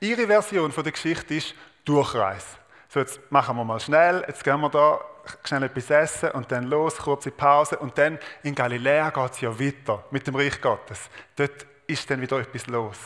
Ihre 0.00 0.26
Version 0.26 0.72
von 0.72 0.82
der 0.82 0.92
Geschichte 0.92 1.34
ist 1.34 1.54
Durchreise. 1.84 2.56
So, 2.88 3.00
jetzt 3.00 3.20
machen 3.30 3.56
wir 3.56 3.64
mal 3.64 3.80
schnell, 3.80 4.24
jetzt 4.26 4.42
gehen 4.42 4.60
wir 4.60 4.70
da 4.70 5.00
schnell 5.44 5.64
etwas 5.64 5.90
essen 5.90 6.30
und 6.30 6.50
dann 6.50 6.64
los, 6.64 6.96
kurze 6.96 7.30
Pause 7.30 7.78
und 7.78 7.98
dann 7.98 8.18
in 8.42 8.54
Galiläa 8.54 9.10
geht 9.10 9.32
es 9.32 9.40
ja 9.42 9.60
weiter 9.60 10.04
mit 10.10 10.26
dem 10.26 10.34
Reich 10.34 10.58
Gottes. 10.60 11.10
Dort 11.36 11.66
ist 11.86 12.10
dann 12.10 12.20
wieder 12.20 12.38
etwas 12.38 12.66
los. 12.66 12.98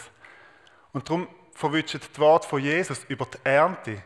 Und 0.92 1.08
darum 1.08 1.26
verwünschen 1.52 2.00
die 2.00 2.20
Worte 2.20 2.48
von 2.48 2.60
Jesus 2.60 3.04
über 3.08 3.26
die 3.26 3.38
Ernte 3.42 4.02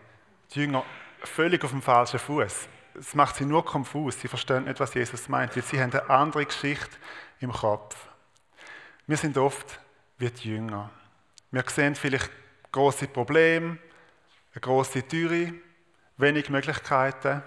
die 0.54 0.60
Jünger 0.60 0.84
völlig 1.22 1.62
auf 1.64 1.70
dem 1.70 1.82
falschen 1.82 2.20
Fuß. 2.20 2.68
Es 2.98 3.14
macht 3.14 3.36
sie 3.36 3.44
nur 3.44 3.64
konfus, 3.64 4.18
sie 4.18 4.28
verstehen 4.28 4.64
nicht, 4.64 4.80
was 4.80 4.94
Jesus 4.94 5.28
meint, 5.28 5.54
weil 5.54 5.62
sie 5.62 5.80
haben 5.80 5.92
eine 5.92 6.08
andere 6.08 6.46
Geschichte 6.46 6.96
im 7.40 7.52
Kopf. 7.52 7.96
Wir 9.06 9.16
sind 9.16 9.36
oft 9.36 9.78
wie 10.18 10.30
die 10.30 10.48
Jünger. 10.48 10.90
Wir 11.50 11.64
sehen 11.68 11.94
vielleicht 11.94 12.30
große 12.72 13.08
Probleme, 13.08 13.78
eine 14.54 14.60
große 14.60 15.06
Türe, 15.06 15.52
wenig 16.16 16.50
Möglichkeiten 16.50 17.42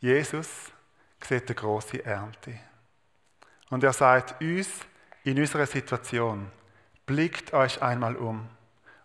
Jesus 0.00 0.48
sieht 1.20 1.46
eine 1.46 1.54
große 1.54 2.04
Ernte. 2.04 2.58
Und 3.68 3.84
er 3.84 3.92
sagt 3.92 4.40
uns 4.40 4.68
in 5.24 5.38
unserer 5.38 5.66
Situation, 5.66 6.50
blickt 7.04 7.52
euch 7.52 7.82
einmal 7.82 8.16
um 8.16 8.48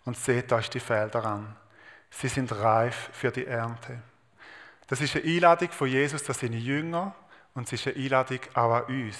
und 0.05 0.17
seht 0.17 0.51
euch 0.53 0.69
die 0.69 0.79
Felder 0.79 1.25
an. 1.25 1.55
Sie 2.09 2.29
sind 2.29 2.51
reif 2.53 3.09
für 3.11 3.31
die 3.31 3.45
Ernte. 3.45 4.01
Das 4.87 5.01
ist 5.01 5.15
eine 5.15 5.25
Einladung 5.25 5.69
von 5.71 5.89
Jesus 5.89 6.27
an 6.29 6.35
seine 6.35 6.57
Jünger 6.57 7.13
und 7.53 7.67
es 7.67 7.73
ist 7.73 7.87
eine 7.87 7.97
Einladung 7.97 8.39
auch 8.53 8.73
an 8.73 8.83
uns. 8.83 9.17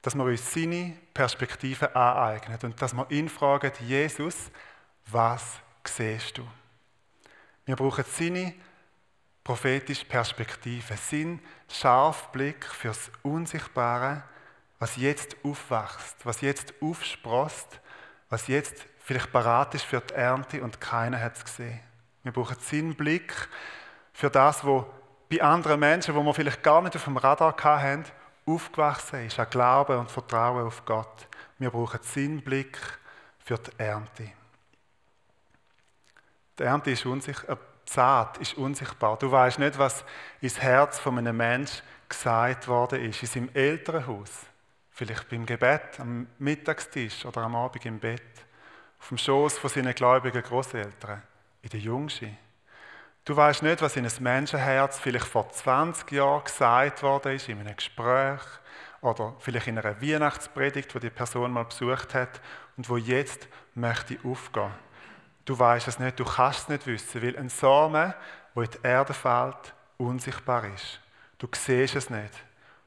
Dass 0.00 0.14
wir 0.14 0.24
uns 0.24 0.52
seine 0.52 0.96
Perspektive 1.12 1.94
aneignen 1.94 2.58
und 2.62 2.80
dass 2.80 2.94
wir 2.94 3.10
ihn 3.10 3.28
fragen, 3.28 3.72
Jesus, 3.80 4.50
was 5.06 5.60
siehst 5.86 6.38
du? 6.38 6.48
Wir 7.66 7.76
brauchen 7.76 8.04
seine 8.06 8.54
prophetische 9.42 10.04
Perspektive, 10.04 10.96
seinen 10.96 11.40
scharfen 11.68 12.32
Blick 12.32 12.64
fürs 12.64 13.10
Unsichtbare, 13.22 14.22
was 14.78 14.96
jetzt 14.96 15.36
aufwächst, 15.42 16.16
was 16.24 16.40
jetzt 16.40 16.74
aufsprost, 16.80 17.80
was 18.28 18.48
jetzt 18.48 18.86
vielleicht 19.00 19.32
parat 19.32 19.74
ist 19.74 19.84
für 19.84 20.00
die 20.00 20.14
Ernte 20.14 20.62
und 20.62 20.80
keiner 20.80 21.20
hat 21.20 21.36
es 21.36 21.44
gesehen. 21.44 21.80
Wir 22.22 22.32
brauchen 22.32 22.56
seinen 22.60 22.94
Blick 22.94 23.32
für 24.12 24.30
das, 24.30 24.64
was 24.64 24.84
bei 25.30 25.42
anderen 25.42 25.80
Menschen, 25.80 26.14
wo 26.14 26.22
wir 26.22 26.34
vielleicht 26.34 26.62
gar 26.62 26.80
nicht 26.82 26.96
auf 26.96 27.04
dem 27.04 27.16
Radar 27.16 27.54
hatten, 27.62 28.04
aufgewachsen 28.46 29.26
ist, 29.26 29.38
an 29.38 29.48
Glauben 29.50 29.98
und 29.98 30.10
Vertrauen 30.10 30.66
auf 30.66 30.84
Gott. 30.84 31.28
Wir 31.58 31.70
brauchen 31.70 32.00
seinen 32.02 32.42
Blick 32.42 32.78
für 33.38 33.58
die 33.58 33.70
Ernte. 33.78 34.32
Die 36.58 36.62
Ernte 36.62 36.92
ist 36.92 37.04
unsichtbar, 37.04 37.58
die 37.86 37.92
Saat 37.92 38.38
ist 38.38 38.54
unsichtbar. 38.54 39.18
Du 39.18 39.30
weißt 39.30 39.58
nicht, 39.58 39.78
was 39.78 40.04
ins 40.40 40.60
Herz 40.60 40.98
von 40.98 41.18
einem 41.18 41.36
Menschen 41.36 41.82
gesagt 42.08 42.68
worden 42.68 43.00
ist, 43.02 43.22
in 43.22 43.28
seinem 43.28 43.50
Elternhaus. 43.54 44.30
Vielleicht 44.90 45.28
beim 45.28 45.44
Gebet, 45.44 45.98
am 45.98 46.28
Mittagstisch 46.38 47.24
oder 47.26 47.42
am 47.42 47.56
Abend 47.56 47.84
im 47.84 47.98
Bett. 47.98 48.22
Auf 49.00 49.08
dem 49.08 49.18
Schoß 49.18 49.58
von 49.58 49.68
seinen 49.68 49.94
gläubigen 49.94 50.42
Großeltern, 50.42 51.22
in 51.62 51.70
der 51.70 51.80
Jungschi. 51.80 52.36
Du 53.24 53.34
weißt 53.34 53.62
nicht, 53.62 53.82
was 53.82 53.96
in 53.96 54.06
einem 54.06 54.22
Menschenherz 54.22 54.98
vielleicht 54.98 55.26
vor 55.26 55.50
20 55.50 56.12
Jahren 56.12 56.44
gesagt 56.44 57.02
worden 57.02 57.34
ist, 57.34 57.48
in 57.48 57.58
einem 57.58 57.74
Gespräch 57.74 58.42
oder 59.00 59.34
vielleicht 59.38 59.66
in 59.66 59.78
einer 59.78 60.00
Weihnachtspredigt, 60.00 60.94
wo 60.94 60.98
die 60.98 61.10
Person 61.10 61.50
mal 61.52 61.64
besucht 61.64 62.14
hat 62.14 62.40
und 62.76 62.88
wo 62.88 62.96
jetzt 62.96 63.48
möchte 63.74 64.18
aufgehen. 64.24 64.72
Du 65.44 65.58
weißt 65.58 65.88
es 65.88 65.98
nicht, 65.98 66.18
du 66.18 66.24
kannst 66.24 66.60
es 66.60 66.68
nicht 66.68 66.86
wissen, 66.86 67.22
weil 67.22 67.36
ein 67.36 67.48
Samen, 67.48 68.14
wo 68.54 68.62
in 68.62 68.70
die 68.70 68.78
Erde 68.82 69.12
fällt, 69.12 69.74
unsichtbar 69.98 70.64
ist. 70.64 71.00
Du 71.38 71.48
siehst 71.52 71.96
es 71.96 72.08
nicht. 72.08 72.32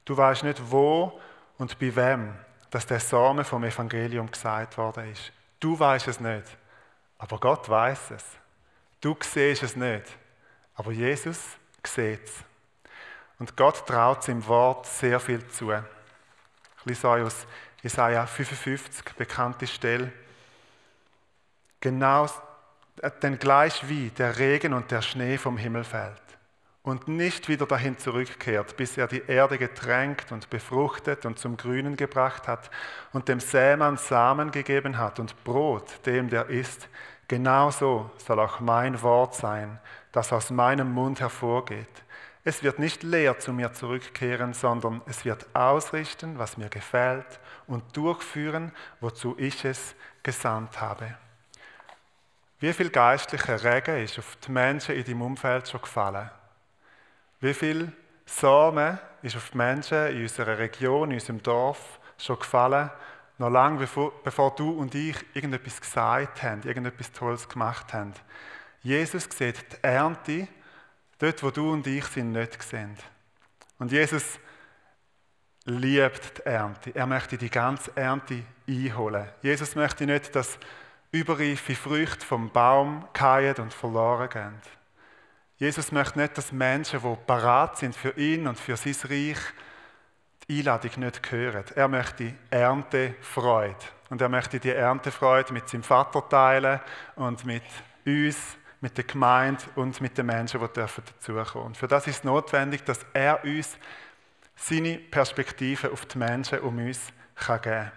Du 0.05 0.17
weißt 0.17 0.43
nicht, 0.43 0.59
wo 0.71 1.19
und 1.57 1.77
bei 1.79 1.95
wem, 1.95 2.33
dass 2.69 2.85
der 2.85 2.99
Samen 2.99 3.45
vom 3.45 3.63
Evangelium 3.63 4.31
gesagt 4.31 4.77
worden 4.77 5.11
ist. 5.11 5.31
Du 5.59 5.77
weißt 5.77 6.07
es 6.07 6.19
nicht, 6.19 6.57
aber 7.17 7.39
Gott 7.39 7.69
weiß 7.69 8.11
es. 8.11 8.23
Du 9.01 9.15
siehst 9.21 9.63
es 9.63 9.75
nicht, 9.75 10.05
aber 10.75 10.91
Jesus 10.91 11.39
sieht 11.83 12.23
es. 12.23 12.43
Und 13.39 13.55
Gott 13.55 13.85
traut 13.85 14.23
seinem 14.23 14.45
Wort 14.47 14.85
sehr 14.87 15.19
viel 15.19 15.47
zu. 15.47 15.69
Ein 15.69 15.85
bisschen 16.85 17.25
aus 17.25 17.45
Jesaja 17.83 18.25
55, 18.25 19.05
bekannte 19.15 19.67
Stelle. 19.67 20.11
Genau 21.79 22.27
denn 23.21 23.39
gleich 23.39 23.87
wie 23.89 24.09
der 24.09 24.39
Regen 24.39 24.73
und 24.73 24.91
der 24.91 25.01
Schnee 25.01 25.37
vom 25.37 25.57
Himmel 25.57 25.83
fällt 25.83 26.21
und 26.87 27.09
nicht 27.09 27.49
wieder 27.49 27.65
dahin 27.65 27.97
zurückkehrt, 27.97 28.77
bis 28.77 28.97
er 28.97 29.07
die 29.07 29.23
Erde 29.27 29.57
getränkt 29.57 30.31
und 30.31 30.49
befruchtet 30.49 31.25
und 31.25 31.37
zum 31.37 31.57
Grünen 31.57 31.97
gebracht 31.97 32.47
hat 32.47 32.71
und 33.11 33.27
dem 33.27 33.41
Sämann 33.41 33.97
Samen 33.97 34.51
gegeben 34.51 34.97
hat 34.97 35.19
und 35.19 35.43
Brot 35.43 36.05
dem, 36.05 36.29
der 36.29 36.47
isst, 36.47 36.87
genauso 37.27 38.09
soll 38.17 38.39
auch 38.39 38.61
mein 38.61 39.01
Wort 39.01 39.35
sein, 39.35 39.79
das 40.13 40.31
aus 40.31 40.49
meinem 40.49 40.91
Mund 40.91 41.19
hervorgeht. 41.19 41.87
Es 42.45 42.63
wird 42.63 42.79
nicht 42.79 43.03
leer 43.03 43.37
zu 43.37 43.51
mir 43.51 43.73
zurückkehren, 43.73 44.53
sondern 44.53 45.01
es 45.07 45.25
wird 45.25 45.45
ausrichten, 45.53 46.39
was 46.39 46.55
mir 46.55 46.69
gefällt 46.69 47.41
und 47.67 47.97
durchführen, 47.97 48.71
wozu 49.01 49.35
ich 49.37 49.65
es 49.65 49.93
gesandt 50.23 50.79
habe. 50.79 51.17
Wie 52.59 52.73
viel 52.73 52.89
geistlicher 52.89 53.63
Regen 53.63 54.03
ist 54.03 54.17
auf 54.17 54.35
die 54.37 54.51
Menschen 54.51 54.95
in 54.95 55.03
deinem 55.03 55.21
Umfeld 55.21 55.69
schon 55.69 55.81
gefallen? 55.81 56.31
Wie 57.39 57.53
viel 57.53 57.91
Samen 58.25 58.97
ist 59.21 59.35
auf 59.35 59.51
die 59.51 59.57
Menschen 59.57 60.07
in 60.07 60.23
unserer 60.23 60.57
Region, 60.57 61.11
in 61.11 61.17
unserem 61.17 61.43
Dorf 61.43 61.99
schon 62.17 62.39
gefallen, 62.39 62.89
noch 63.37 63.49
lange 63.49 63.77
bevor, 63.77 64.11
bevor 64.23 64.55
du 64.55 64.71
und 64.71 64.95
ich 64.95 65.15
irgendetwas 65.35 65.79
gesagt 65.79 66.41
haben, 66.41 66.63
irgendetwas 66.63 67.11
Tolles 67.11 67.47
gemacht 67.47 67.93
haben? 67.93 68.13
Jesus 68.81 69.25
sieht 69.25 69.73
die 69.73 69.83
Ernte 69.83 70.47
dort, 71.19 71.43
wo 71.43 71.51
du 71.51 71.73
und 71.73 71.85
ich 71.85 72.05
sind, 72.05 72.31
nicht 72.31 72.63
sehen. 72.63 72.97
Und 73.77 73.91
Jesus 73.91 74.39
liebt 75.65 76.39
die 76.39 76.45
Ernte. 76.45 76.95
Er 76.95 77.05
möchte 77.05 77.37
die 77.37 77.51
ganze 77.51 77.91
Ernte 77.95 78.43
einholen. 78.67 79.29
Jesus 79.43 79.75
möchte 79.75 80.07
nicht, 80.07 80.35
dass 80.35 80.57
überreife 81.11 81.75
Früchte 81.75 82.25
vom 82.25 82.49
Baum 82.49 83.07
fallen 83.13 83.55
und 83.55 83.73
verloren 83.73 84.29
gehen. 84.29 84.61
Jesus 85.57 85.91
möchte 85.91 86.19
nicht, 86.19 86.37
dass 86.37 86.51
Menschen, 86.51 87.01
die 87.01 87.17
parat 87.25 87.77
sind 87.77 87.95
für 87.95 88.15
ihn 88.17 88.47
und 88.47 88.59
für 88.59 88.77
sein 88.77 88.95
Reich, 89.09 89.39
die 90.47 90.59
Einladung 90.59 90.91
nicht 90.97 91.31
hören. 91.31 91.63
Er 91.75 91.87
möchte 91.87 92.33
Erntefreude. 92.49 93.75
Und 94.09 94.21
er 94.21 94.29
möchte 94.29 94.59
die 94.59 94.69
Erntefreude 94.69 95.51
mit 95.51 95.67
seinem 95.67 95.83
Vater 95.83 96.27
teilen 96.29 96.79
und 97.15 97.43
mit 97.43 97.63
uns, 98.05 98.37
mit 98.79 98.95
der 98.95 99.03
Gemeinde 99.03 99.63
und 99.75 99.99
mit 99.99 100.17
den 100.17 100.27
Menschen, 100.27 100.61
die 100.61 100.67
dazukommen 100.67 101.15
dürfen. 101.25 101.61
Und 101.61 101.77
für 101.77 101.87
das 101.87 102.07
ist 102.07 102.17
es 102.19 102.23
notwendig, 102.23 102.85
dass 102.85 102.99
er 103.13 103.43
uns 103.43 103.77
seine 104.55 104.97
Perspektive 104.97 105.91
auf 105.91 106.05
die 106.05 106.17
Menschen 106.19 106.59
um 106.59 106.77
uns 106.77 107.11
geben 107.35 107.61
kann. 107.61 107.91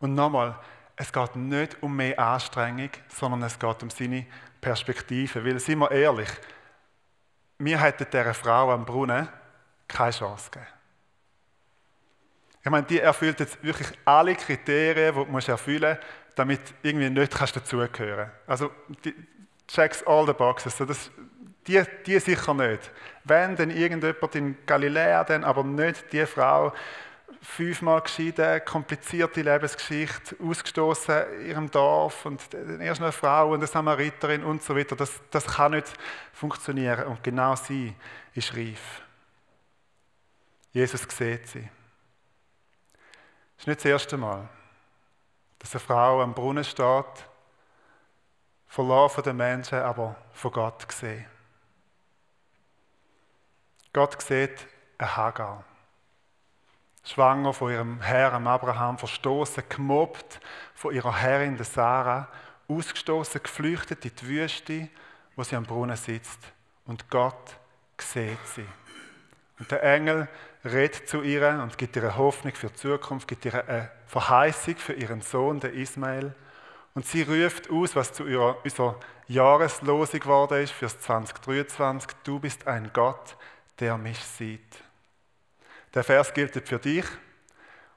Und 0.00 0.14
nochmal, 0.14 0.58
es 0.98 1.12
geht 1.12 1.36
nicht 1.36 1.80
um 1.80 1.94
mehr 1.94 2.18
Anstrengung, 2.18 2.90
sondern 3.08 3.42
es 3.42 3.58
geht 3.58 3.82
um 3.82 3.90
seine 3.90 4.26
Perspektive. 4.60 5.44
Weil, 5.44 5.60
sind 5.60 5.78
wir 5.78 5.90
ehrlich, 5.92 6.28
wir 7.58 7.80
hätten 7.80 8.06
dieser 8.10 8.34
Frau 8.34 8.72
am 8.72 8.84
Brunnen 8.84 9.28
keine 9.86 10.10
Chance 10.10 10.50
gegeben. 10.50 10.72
Ich 12.64 12.70
meine, 12.70 12.84
die 12.84 12.98
erfüllt 12.98 13.38
jetzt 13.38 13.62
wirklich 13.62 13.88
alle 14.04 14.34
Kriterien, 14.34 15.14
die 15.14 15.40
du 15.40 15.52
erfüllen 15.52 15.96
musst, 15.96 16.08
damit 16.34 16.60
irgendwie 16.82 17.10
nicht 17.10 17.32
kannst 17.32 17.54
dazugehören 17.54 18.30
Also, 18.46 18.72
die 19.04 19.14
checks 19.68 20.04
all 20.04 20.26
the 20.26 20.32
boxes. 20.32 20.76
So 20.76 20.84
das, 20.84 21.10
die, 21.66 21.80
die 22.06 22.18
sicher 22.18 22.54
nicht. 22.54 22.90
Wenn 23.22 23.54
dann 23.54 23.70
irgendjemand 23.70 24.34
in 24.34 24.56
Galiläa, 24.66 25.22
dann 25.22 25.44
aber 25.44 25.62
nicht 25.62 26.12
die 26.12 26.26
Frau, 26.26 26.72
fünfmal 27.40 28.00
geschieden, 28.02 28.64
komplizierte 28.64 29.42
Lebensgeschichte, 29.42 30.36
ausgestoßen 30.42 31.40
in 31.40 31.46
ihrem 31.46 31.70
Dorf 31.70 32.26
und 32.26 32.42
erst 32.80 33.00
eine 33.00 33.12
Frau 33.12 33.48
und 33.48 33.56
eine 33.56 33.66
Samariterin 33.66 34.44
und 34.44 34.62
so 34.62 34.76
weiter. 34.76 34.96
Das, 34.96 35.20
das 35.30 35.46
kann 35.46 35.72
nicht 35.72 35.92
funktionieren 36.32 37.06
und 37.06 37.22
genau 37.22 37.54
sie 37.56 37.94
ist 38.34 38.54
reif. 38.56 39.02
Jesus 40.72 41.02
sieht 41.02 41.48
sie. 41.48 41.68
Es 43.56 43.62
ist 43.62 43.66
nicht 43.66 43.80
das 43.80 43.86
erste 43.86 44.16
Mal, 44.16 44.48
dass 45.58 45.74
eine 45.74 45.80
Frau 45.80 46.22
am 46.22 46.34
Brunnen 46.34 46.64
steht, 46.64 47.26
verloren 48.66 49.10
von 49.10 49.24
den 49.24 49.36
Menschen, 49.36 49.78
aber 49.78 50.16
von 50.32 50.52
Gott 50.52 50.88
gesehen. 50.88 51.26
Gott 53.92 54.20
sieht 54.22 54.66
eine 54.98 55.16
Hagar 55.16 55.64
schwanger 57.08 57.52
von 57.52 57.72
ihrem 57.72 58.00
Herrn 58.00 58.46
Abraham, 58.46 58.98
verstoßen, 58.98 59.64
gemobbt 59.68 60.40
von 60.74 60.94
ihrer 60.94 61.16
Herrin, 61.16 61.56
der 61.56 61.64
Sarah, 61.64 62.28
ausgestoßen, 62.68 63.42
geflüchtet 63.42 64.04
in 64.04 64.12
die 64.14 64.28
Wüste, 64.28 64.88
wo 65.34 65.42
sie 65.42 65.56
am 65.56 65.64
Brunnen 65.64 65.96
sitzt. 65.96 66.38
Und 66.84 67.08
Gott 67.10 67.56
sieht 67.98 68.46
sie. 68.54 68.66
Und 69.58 69.70
der 69.70 69.82
Engel 69.82 70.28
redet 70.64 71.08
zu 71.08 71.22
ihr 71.22 71.48
und 71.62 71.78
gibt 71.78 71.96
ihr 71.96 72.02
eine 72.02 72.16
Hoffnung 72.16 72.54
für 72.54 72.68
die 72.68 72.74
Zukunft, 72.74 73.26
gibt 73.26 73.44
ihr 73.44 73.54
eine 73.54 73.90
Verheißung 74.06 74.76
für 74.76 74.92
ihren 74.92 75.22
Sohn, 75.22 75.60
den 75.60 75.74
Ismael. 75.74 76.34
Und 76.94 77.06
sie 77.06 77.22
ruft 77.22 77.70
aus, 77.70 77.96
was 77.96 78.12
zu 78.12 78.26
ihrer, 78.26 78.56
unserer 78.64 78.96
Jahreslosung 79.28 80.20
geworden 80.20 80.62
ist 80.62 80.72
fürs 80.72 80.98
2023. 81.00 82.10
Du 82.24 82.38
bist 82.38 82.66
ein 82.66 82.90
Gott, 82.92 83.36
der 83.80 83.96
mich 83.96 84.18
sieht. 84.18 84.87
Der 85.94 86.04
Vers 86.04 86.32
gilt 86.34 86.68
für 86.68 86.78
dich 86.78 87.04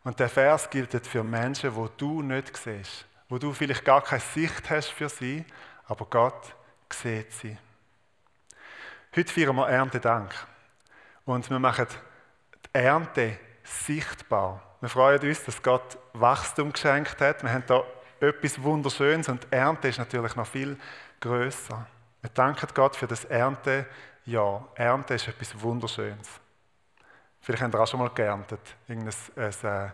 und 0.03 0.19
der 0.19 0.29
Vers 0.29 0.69
gilt 0.69 1.05
für 1.05 1.23
Menschen, 1.23 1.75
wo 1.75 1.87
du 1.87 2.21
nicht 2.21 2.55
siehst, 2.57 3.05
wo 3.29 3.37
du 3.37 3.53
vielleicht 3.53 3.85
gar 3.85 4.01
keine 4.01 4.21
Sicht 4.21 4.69
hast 4.69 4.89
für 4.89 5.09
sie, 5.09 5.45
aber 5.85 6.05
Gott 6.05 6.55
sieht 6.89 7.31
sie. 7.33 7.57
Heute 9.15 9.33
feiern 9.33 9.55
wir 9.55 9.67
Erntedank 9.67 10.33
und 11.25 11.49
wir 11.49 11.59
machen 11.59 11.87
die 12.65 12.69
Ernte 12.79 13.37
sichtbar. 13.63 14.61
Wir 14.79 14.89
freuen 14.89 15.21
uns, 15.21 15.43
dass 15.43 15.61
Gott 15.61 15.97
Wachstum 16.13 16.73
geschenkt 16.73 17.19
hat. 17.21 17.43
Wir 17.43 17.51
haben 17.51 17.63
da 17.67 17.83
etwas 18.19 18.61
Wunderschönes 18.61 19.29
und 19.29 19.43
die 19.43 19.55
Ernte 19.55 19.89
ist 19.89 19.99
natürlich 19.99 20.35
noch 20.35 20.47
viel 20.47 20.77
größer. 21.19 21.85
Wir 22.21 22.29
danken 22.31 22.67
Gott 22.73 22.95
für 22.95 23.07
das 23.07 23.25
Erntejahr. 23.25 24.67
Ernte 24.75 25.13
ist 25.15 25.27
etwas 25.27 25.59
Wunderschönes. 25.61 26.40
Vielleicht 27.41 27.63
habt 27.63 27.73
ihr 27.73 27.79
auch 27.79 27.87
schon 27.87 27.99
mal 27.99 28.09
geerntet. 28.09 28.59
Irgendein 28.87 29.13
ein, 29.35 29.51
äh, 29.63 29.89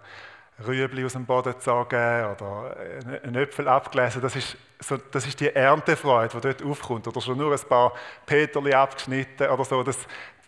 Rüebli 0.66 1.06
aus 1.06 1.14
dem 1.14 1.26
Boden 1.26 1.54
gezogen 1.54 2.26
oder 2.26 2.76
einen 3.24 3.36
Äpfel 3.36 3.68
abgelesen. 3.68 4.22
Das 4.22 4.36
ist, 4.36 4.58
so, 4.80 4.98
das 4.98 5.28
ist 5.28 5.40
die 5.40 5.54
Erntefreude, 5.56 6.36
die 6.36 6.42
dort 6.42 6.64
aufkommt. 6.64 7.08
Oder 7.08 7.22
schon 7.22 7.38
nur 7.38 7.54
ein 7.54 7.70
paar 7.70 7.94
Peterli 8.26 8.74
abgeschnitten 8.74 9.50
oder 9.50 9.64
so. 9.64 9.84
Das, 9.84 9.98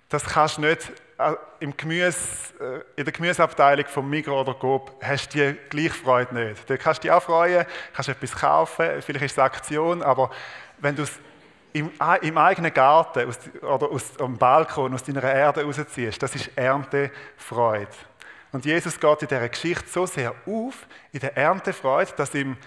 das 0.10 0.26
kannst 0.26 0.58
du 0.58 0.62
nicht 0.62 0.92
äh, 1.20 1.36
im 1.60 1.78
Gemüse, 1.78 2.18
äh, 2.60 3.00
in 3.00 3.06
der 3.06 3.14
Gemüseabteilung 3.14 3.86
vom 3.86 4.10
Migros 4.10 4.48
oder 4.48 4.56
Coop 4.56 4.96
hast 5.02 5.34
du 5.34 5.54
die 5.54 5.60
gleiche 5.70 5.94
Freude 5.94 6.34
nicht. 6.34 6.68
Da 6.68 6.78
kannst 6.78 7.04
du 7.04 7.08
dich 7.08 7.12
auch 7.12 7.22
freuen, 7.22 7.66
kannst 7.94 8.10
etwas 8.10 8.36
kaufen, 8.36 9.02
vielleicht 9.02 9.26
ist 9.26 9.32
es 9.34 9.38
eine 9.38 9.46
Aktion, 9.46 10.02
aber 10.02 10.32
wenn 10.80 10.96
du 10.96 11.04
es 11.04 11.20
im, 11.74 11.92
im 12.22 12.38
eigenen 12.38 12.74
Garten 12.74 13.28
aus, 13.28 13.40
oder 13.62 13.90
aus 13.90 14.14
dem 14.14 14.38
Balkon, 14.38 14.94
aus 14.94 15.04
deiner 15.04 15.24
Erde 15.24 15.64
rausziehst, 15.64 16.22
das 16.22 16.36
ist 16.36 16.52
Erntefreude. 16.56 17.88
Und 18.52 18.66
Jesus 18.66 19.00
geht 19.00 19.22
in 19.22 19.28
dieser 19.28 19.50
Geschichte 19.50 19.88
so 19.88 20.06
sehr 20.06 20.34
auf, 20.48 20.88
in 21.12 21.20
der 21.20 21.38
Erntefreude, 21.38 22.12
dass 22.16 22.34
ihm, 22.34 22.58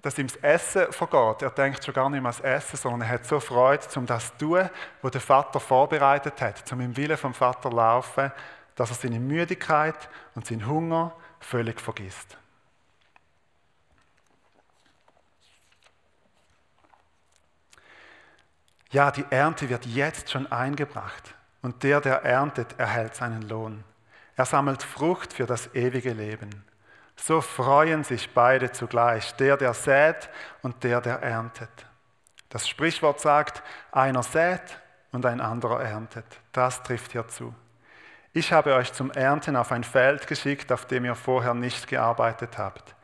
dass 0.00 0.18
ihm 0.18 0.28
das 0.28 0.36
Essen 0.36 0.92
vergeht. 0.92 1.42
Er 1.42 1.50
denkt 1.50 1.84
schon 1.84 1.92
gar 1.92 2.08
nicht 2.08 2.22
mehr 2.22 2.32
ans 2.32 2.40
Essen, 2.40 2.76
sondern 2.76 3.02
er 3.02 3.08
hat 3.08 3.26
so 3.26 3.38
Freude, 3.40 3.84
um 3.96 4.06
das 4.06 4.28
zu 4.38 4.46
tun, 4.46 4.70
was 5.02 5.12
der 5.12 5.20
Vater 5.20 5.60
vorbereitet 5.60 6.40
hat, 6.40 6.72
um 6.72 6.80
im 6.80 6.96
Willen 6.96 7.16
vom 7.16 7.34
Vater 7.34 7.70
zu 7.70 7.76
laufen, 7.76 8.32
dass 8.74 8.90
er 8.90 8.96
seine 8.96 9.20
Müdigkeit 9.20 10.08
und 10.34 10.46
seinen 10.46 10.66
Hunger 10.66 11.12
völlig 11.40 11.80
vergisst. 11.80 12.38
Ja, 18.90 19.10
die 19.10 19.24
Ernte 19.30 19.68
wird 19.68 19.86
jetzt 19.86 20.30
schon 20.30 20.50
eingebracht 20.50 21.34
und 21.62 21.82
der, 21.82 22.00
der 22.00 22.24
erntet, 22.24 22.78
erhält 22.78 23.14
seinen 23.14 23.42
Lohn. 23.42 23.82
Er 24.36 24.44
sammelt 24.44 24.82
Frucht 24.82 25.32
für 25.32 25.46
das 25.46 25.74
ewige 25.74 26.12
Leben. 26.12 26.64
So 27.16 27.40
freuen 27.40 28.04
sich 28.04 28.32
beide 28.34 28.70
zugleich, 28.72 29.34
der, 29.36 29.56
der 29.56 29.74
sät 29.74 30.28
und 30.62 30.84
der, 30.84 31.00
der 31.00 31.22
erntet. 31.22 31.70
Das 32.50 32.68
Sprichwort 32.68 33.20
sagt, 33.20 33.62
einer 33.90 34.22
sät 34.22 34.78
und 35.12 35.26
ein 35.26 35.40
anderer 35.40 35.82
erntet. 35.82 36.26
Das 36.52 36.82
trifft 36.82 37.12
hier 37.12 37.26
zu. 37.26 37.54
Ich 38.32 38.52
habe 38.52 38.74
euch 38.74 38.92
zum 38.92 39.10
Ernten 39.10 39.56
auf 39.56 39.72
ein 39.72 39.82
Feld 39.82 40.26
geschickt, 40.26 40.70
auf 40.70 40.84
dem 40.84 41.06
ihr 41.06 41.14
vorher 41.14 41.54
nicht 41.54 41.88
gearbeitet 41.88 42.58
habt. 42.58 42.94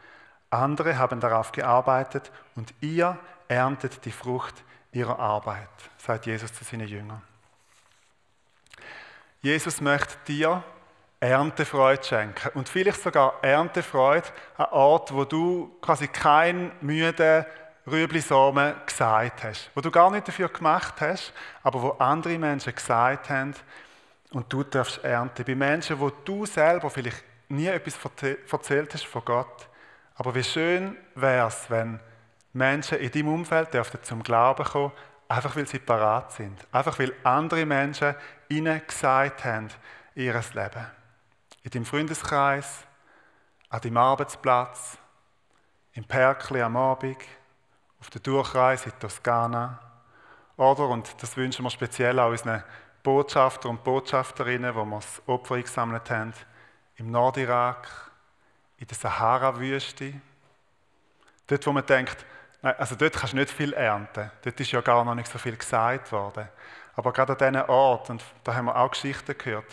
Andere 0.50 0.98
haben 0.98 1.20
darauf 1.20 1.52
gearbeitet 1.52 2.30
und 2.54 2.74
ihr 2.80 3.18
erntet 3.48 4.04
die 4.04 4.12
Frucht 4.12 4.62
ihrer 4.92 5.18
Arbeit, 5.18 5.68
sagt 5.98 6.26
Jesus 6.26 6.52
zu 6.52 6.64
seinen 6.64 6.86
Jüngern. 6.86 7.22
Jesus 9.40 9.80
möchte 9.80 10.16
dir 10.28 10.62
Erntefreude 11.18 12.02
schenken 12.02 12.50
und 12.54 12.68
vielleicht 12.68 13.02
sogar 13.02 13.42
Erntefreude 13.42 14.28
an 14.56 14.66
Ort, 14.70 15.14
wo 15.14 15.24
du 15.24 15.76
quasi 15.80 16.08
kein 16.08 16.72
müde 16.80 17.46
Rüblisamen 17.86 18.74
gesagt 18.86 19.44
hast, 19.44 19.70
wo 19.74 19.80
du 19.80 19.90
gar 19.90 20.10
nicht 20.10 20.28
dafür 20.28 20.48
gemacht 20.48 21.00
hast, 21.00 21.32
aber 21.62 21.82
wo 21.82 21.90
andere 21.90 22.38
Menschen 22.38 22.74
gesagt 22.74 23.30
haben 23.30 23.54
und 24.32 24.52
du 24.52 24.62
darfst 24.62 25.02
ernten. 25.04 25.44
Bei 25.44 25.54
Menschen, 25.54 25.98
wo 25.98 26.10
du 26.10 26.46
selber 26.46 26.90
vielleicht 26.90 27.22
nie 27.48 27.66
etwas 27.66 27.98
erzählt 28.50 28.94
hast 28.94 29.06
von 29.06 29.24
Gott. 29.24 29.68
Aber 30.14 30.34
wie 30.34 30.44
schön 30.44 30.96
wäre 31.14 31.48
es, 31.48 31.68
wenn 31.68 32.00
Menschen 32.52 32.98
in 32.98 33.10
deinem 33.10 33.28
Umfeld 33.28 33.72
dürfen 33.72 34.02
zum 34.02 34.22
Glauben 34.22 34.64
kommen, 34.64 34.92
einfach 35.28 35.56
weil 35.56 35.66
sie 35.66 35.78
parat 35.78 36.32
sind. 36.32 36.66
Einfach 36.70 36.98
weil 36.98 37.14
andere 37.22 37.64
Menschen 37.64 38.14
ihnen 38.48 38.86
gesagt 38.86 39.44
haben, 39.44 39.68
ihr 40.14 40.34
Leben. 40.34 40.86
In 41.62 41.70
deinem 41.70 41.84
Freundeskreis, 41.84 42.84
an 43.70 43.80
deinem 43.80 43.96
Arbeitsplatz, 43.96 44.98
im 45.94 46.04
Perkli 46.04 46.60
am 46.60 46.76
Abend, 46.76 47.18
auf 48.00 48.10
der 48.10 48.20
Durchreise 48.20 48.90
in 48.90 48.98
Toskana. 48.98 49.78
Oder, 50.56 50.88
und 50.88 51.22
das 51.22 51.36
wünschen 51.36 51.64
wir 51.64 51.70
speziell 51.70 52.18
auch 52.18 52.30
unseren 52.30 52.62
Botschafter 53.02 53.68
und 53.68 53.82
Botschafterinnen, 53.82 54.74
wo 54.74 54.84
wir 54.84 54.96
das 54.96 55.22
Opfer 55.26 55.54
eingesammelt 55.56 56.10
haben, 56.10 56.34
im 56.96 57.10
Nordirak, 57.10 57.88
in 58.76 58.86
der 58.86 58.96
Sahara-Wüste. 58.96 60.14
Dort, 61.46 61.66
wo 61.66 61.72
man 61.72 61.86
denkt, 61.86 62.24
also 62.62 62.94
dort 62.94 63.14
kannst 63.14 63.32
du 63.32 63.38
nicht 63.38 63.50
viel 63.50 63.72
ernten. 63.72 64.30
Dort 64.42 64.60
ist 64.60 64.70
ja 64.70 64.80
gar 64.80 65.04
noch 65.04 65.14
nicht 65.14 65.30
so 65.30 65.38
viel 65.38 65.56
gesagt 65.56 66.12
worden. 66.12 66.48
Aber 66.94 67.12
gerade 67.12 67.32
an 67.32 67.38
diesen 67.38 67.68
Ort, 67.68 68.10
und 68.10 68.22
da 68.44 68.54
haben 68.54 68.66
wir 68.66 68.76
auch 68.76 68.90
Geschichten 68.90 69.36
gehört, 69.36 69.66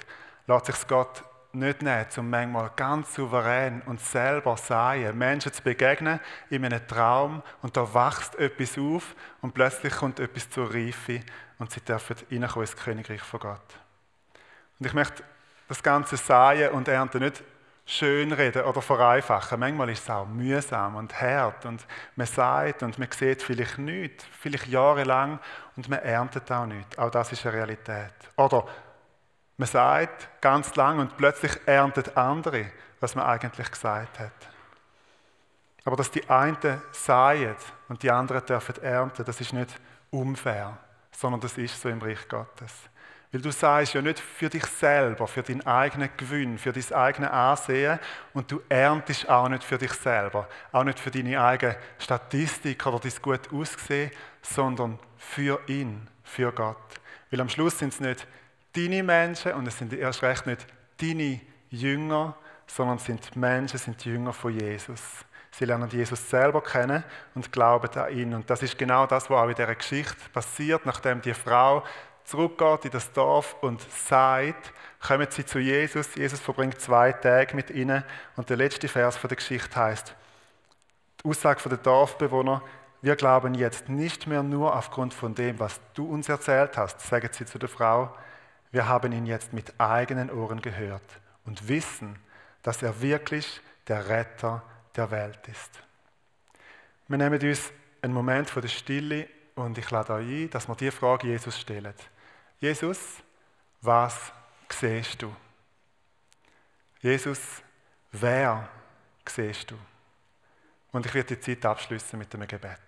lässt 0.48 0.66
sich 0.66 0.88
Gott 0.88 1.24
nicht 1.52 1.82
nehmen, 1.82 2.06
um 2.18 2.30
manchmal 2.30 2.72
ganz 2.76 3.16
souverän 3.16 3.82
und 3.86 4.00
selber 4.00 4.56
sein, 4.58 5.18
Menschen 5.18 5.52
zu 5.52 5.64
begegnen 5.64 6.20
in 6.50 6.64
einem 6.64 6.86
Traum 6.88 7.42
und 7.62 7.76
da 7.76 7.94
wächst 7.94 8.36
etwas 8.36 8.78
auf 8.78 9.16
und 9.42 9.54
plötzlich 9.54 9.96
kommt 9.96 10.20
etwas 10.20 10.50
zur 10.50 10.74
Reife 10.74 11.22
und 11.58 11.72
sie 11.72 11.82
dürfen 11.82 12.16
reinkommen 12.32 12.68
ins 12.68 12.78
Königreich 12.78 13.22
von 13.22 13.40
Gott. 13.40 13.80
Und 14.80 14.86
ich 14.86 14.94
möchte 14.94 15.24
das 15.68 15.82
ganze 15.82 16.18
Säen 16.18 16.72
und 16.72 16.88
Ernten 16.88 17.20
nicht 17.20 17.44
schönreden 17.90 18.64
oder 18.66 18.84
vereinfachen. 18.84 19.60
Manchmal 19.60 19.90
ist 19.90 20.04
es 20.04 20.10
auch 20.12 20.28
mühsam 20.28 20.96
und 20.96 21.20
hart 21.20 21.66
und 21.66 21.86
man 22.16 22.28
sagt 22.28 22.84
und 22.84 23.00
man 23.00 23.10
sieht 23.12 23.42
vielleicht 23.42 23.80
nichts, 23.80 24.26
vielleicht 24.40 24.68
jahrelang 24.68 25.40
und 25.76 25.90
man 25.90 25.98
erntet 26.00 26.52
auch 26.52 26.68
nichts. 26.68 26.98
Auch 27.00 27.10
das 27.10 27.32
ist 27.32 27.44
eine 27.48 27.56
Realität. 27.56 28.14
Oder 28.36 28.64
man 29.58 29.68
sagt 29.68 30.30
ganz 30.40 30.76
lang 30.76 31.00
und 31.00 31.18
plötzlich 31.18 31.54
erntet 31.66 32.16
andere, 32.16 32.68
was 33.00 33.16
man 33.16 33.26
eigentlich 33.26 33.72
gesagt 33.72 34.20
hat. 34.20 34.32
Aber 35.84 35.96
dass 35.96 36.12
die 36.12 36.30
einen 36.30 36.82
säen 36.92 37.56
und 37.88 38.04
die 38.04 38.12
anderen 38.12 38.46
dürfen 38.46 38.84
ernten, 38.84 39.26
das 39.26 39.42
ist 39.42 39.52
nicht 39.52 39.80
unfair, 40.12 40.78
sondern 41.12 41.42
das 41.42 41.58
ist 41.58 41.82
so 41.82 41.90
im 41.90 42.02
Reich 42.02 42.28
Gottes. 42.30 42.89
Weil 43.32 43.42
du 43.42 43.52
sagst 43.52 43.94
ja 43.94 44.02
nicht 44.02 44.20
für 44.20 44.50
dich 44.50 44.66
selber, 44.66 45.28
für 45.28 45.44
deinen 45.44 45.66
eigenen 45.66 46.10
Gewinn, 46.18 46.58
für 46.58 46.74
dein 46.74 46.94
eigenes 46.94 47.30
Ansehen 47.30 48.00
und 48.34 48.52
du 48.52 48.62
erntest 48.70 49.30
auch 49.30 49.48
nicht 49.50 49.64
für 49.64 49.78
dich 49.78 49.94
selber, 49.94 50.48
auch 50.72 50.84
nicht 50.84 51.00
für 51.00 51.12
deine 51.12 51.40
eigene 51.40 51.78
Statistik 52.00 52.86
oder 52.88 53.00
dein 53.00 53.12
gut 53.22 53.54
Aussehen, 53.54 54.10
sondern 54.42 54.98
für 55.18 55.60
ihn, 55.68 56.08
für 56.24 56.52
Gott. 56.52 56.78
Weil 57.30 57.42
am 57.42 57.50
Schluss 57.50 57.78
sind 57.78 57.94
es 57.94 58.00
nicht 58.00 58.28
deine 58.76 59.04
Menschen 59.04 59.54
und 59.54 59.68
es 59.68 59.78
sind 59.78 59.94
erst 59.94 60.24
recht 60.24 60.48
nicht 60.48 60.66
deine 61.00 61.40
Jünger, 61.70 62.36
sondern 62.66 62.98
es 62.98 63.06
sind 63.06 63.36
Menschen, 63.36 63.78
sind 63.78 64.04
die 64.04 64.10
Jünger 64.10 64.34
von 64.34 64.58
Jesus. 64.58 65.02
Sie 65.52 65.66
lernen 65.66 65.90
Jesus 65.90 66.30
selber 66.30 66.62
kennen 66.62 67.04
und 67.36 67.52
glauben 67.52 67.90
an 67.98 68.16
ihn. 68.16 68.34
Und 68.34 68.50
das 68.50 68.62
ist 68.64 68.78
genau 68.78 69.06
das, 69.06 69.30
was 69.30 69.38
auch 69.38 69.50
in 69.50 69.56
dieser 69.56 69.76
Geschichte 69.76 70.16
passiert, 70.32 70.86
nachdem 70.86 71.22
die 71.22 71.34
Frau 71.34 71.84
zurückgeht 72.30 72.86
in 72.86 72.92
das 72.92 73.12
Dorf 73.12 73.56
und 73.62 73.82
sagt, 73.92 74.72
kommen 75.02 75.28
sie 75.30 75.46
zu 75.46 75.60
Jesus. 75.60 76.14
Jesus 76.16 76.40
verbringt 76.40 76.80
zwei 76.80 77.12
Tage 77.12 77.56
mit 77.56 77.72
ihnen. 77.72 78.04
Und 78.36 78.50
der 78.50 78.58
letzte 78.58 78.88
Vers 78.88 79.18
von 79.18 79.28
der 79.28 79.38
Geschichte 79.38 79.76
heißt: 79.76 80.16
Die 81.20 81.30
Aussage 81.30 81.68
der 81.68 81.78
Dorfbewohner, 81.78 82.62
wir 83.02 83.16
glauben 83.16 83.56
jetzt 83.56 83.90
nicht 83.90 84.28
mehr 84.28 84.44
nur 84.44 84.76
aufgrund 84.76 85.14
von 85.14 85.34
dem, 85.34 85.60
was 85.60 85.80
du 85.94 86.06
uns 86.06 86.30
erzählt 86.30 86.78
hast, 86.78 87.02
sagen 87.02 87.30
sie 87.32 87.46
zu 87.46 87.58
der 87.58 87.70
Frau, 87.70 88.14
wir 88.72 88.88
haben 88.88 89.12
ihn 89.12 89.26
jetzt 89.26 89.54
mit 89.54 89.74
eigenen 89.80 90.30
Ohren 90.30 90.62
gehört 90.62 91.02
und 91.46 91.68
wissen, 91.68 92.20
dass 92.62 92.84
er 92.84 93.02
wirklich 93.02 93.62
der 93.88 94.08
Retter 94.10 94.62
der 94.96 95.10
Welt 95.10 95.48
ist. 95.48 95.82
Wir 97.08 97.18
nehmen 97.18 97.42
uns 97.42 97.72
einen 98.02 98.14
Moment 98.14 98.50
von 98.50 98.62
der 98.62 98.70
Stille 98.70 99.28
und 99.56 99.78
ich 99.78 99.90
lade 99.90 100.14
euch 100.14 100.28
ein, 100.28 100.50
dass 100.52 100.68
wir 100.68 100.76
diese 100.76 100.92
Frage 100.92 101.28
Jesus 101.28 101.60
stellen. 101.60 101.94
Jesus, 102.60 103.24
was 103.82 104.34
siehst 104.70 105.22
du? 105.22 105.34
Jesus, 107.02 107.40
wer 108.12 108.68
siehst 109.26 109.72
du? 109.72 109.78
Und 110.92 111.06
ich 111.06 111.14
werde 111.14 111.36
die 111.36 111.42
Zeit 111.42 111.66
abschließen 111.66 112.20
mit 112.20 112.34
einem 112.36 112.48
Gebet. 112.48 112.80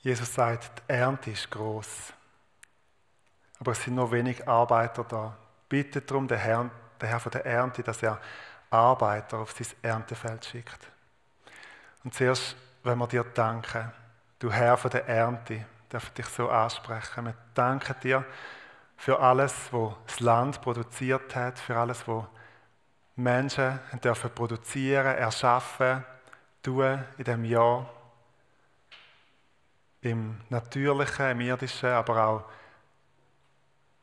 Jesus 0.00 0.34
sagt, 0.34 0.82
die 0.86 0.92
Ernte 0.92 1.30
ist 1.30 1.50
groß, 1.50 2.12
aber 3.60 3.72
es 3.72 3.82
sind 3.82 3.94
nur 3.94 4.10
wenig 4.10 4.46
Arbeiter 4.46 5.04
da. 5.04 5.38
Bitte 5.66 6.02
darum, 6.02 6.28
den 6.28 6.38
Herrn 6.38 6.70
der 7.04 7.10
Herr 7.10 7.20
von 7.20 7.32
der 7.32 7.44
Ernte, 7.44 7.82
dass 7.82 8.02
er 8.02 8.18
Arbeiter 8.70 9.38
auf 9.38 9.52
sein 9.52 9.66
Erntefeld 9.82 10.44
schickt. 10.44 10.88
Und 12.02 12.14
zuerst, 12.14 12.56
wenn 12.82 12.98
wir 12.98 13.06
dir 13.06 13.24
danken, 13.24 13.92
du 14.38 14.50
Herr 14.50 14.76
von 14.76 14.90
der 14.90 15.06
Ernte, 15.06 15.66
dürfen 15.92 16.14
dich 16.14 16.26
so 16.26 16.48
ansprechen. 16.48 17.26
Wir 17.26 17.34
danken 17.54 17.94
dir 18.02 18.24
für 18.96 19.20
alles, 19.20 19.54
was 19.70 19.94
das 20.06 20.20
Land 20.20 20.60
produziert 20.62 21.36
hat, 21.36 21.58
für 21.58 21.76
alles, 21.76 22.06
was 22.08 22.24
Menschen 23.16 23.78
dürfen 24.02 24.30
produzieren, 24.30 25.16
erschaffen, 25.16 26.04
tun 26.62 27.04
in 27.18 27.24
diesem 27.24 27.44
Jahr. 27.44 27.88
Im 30.00 30.40
Natürlichen, 30.48 31.30
im 31.30 31.40
Irdischen, 31.40 31.90
aber 31.90 32.26
auch 32.26 32.44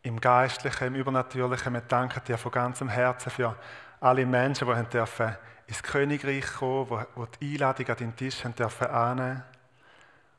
im 0.03 0.19
Geistlichen, 0.19 0.87
im 0.87 0.95
Übernatürlichen. 0.95 1.73
Wir 1.73 1.81
danken 1.81 2.21
dir 2.27 2.37
von 2.37 2.51
ganzem 2.51 2.89
Herzen 2.89 3.29
für 3.29 3.55
alle 3.99 4.25
Menschen, 4.25 4.67
die 4.67 4.89
dürfen 4.89 5.35
ins 5.67 5.83
Königreich 5.83 6.45
kommen, 6.53 7.05
die 7.15 7.39
die 7.39 7.53
Einladung 7.53 7.87
an 7.87 7.95
deinen 7.97 8.15
Tisch 8.15 8.43
haben 8.43 8.55
dürfen 8.55 8.87
annehmen. 8.87 9.43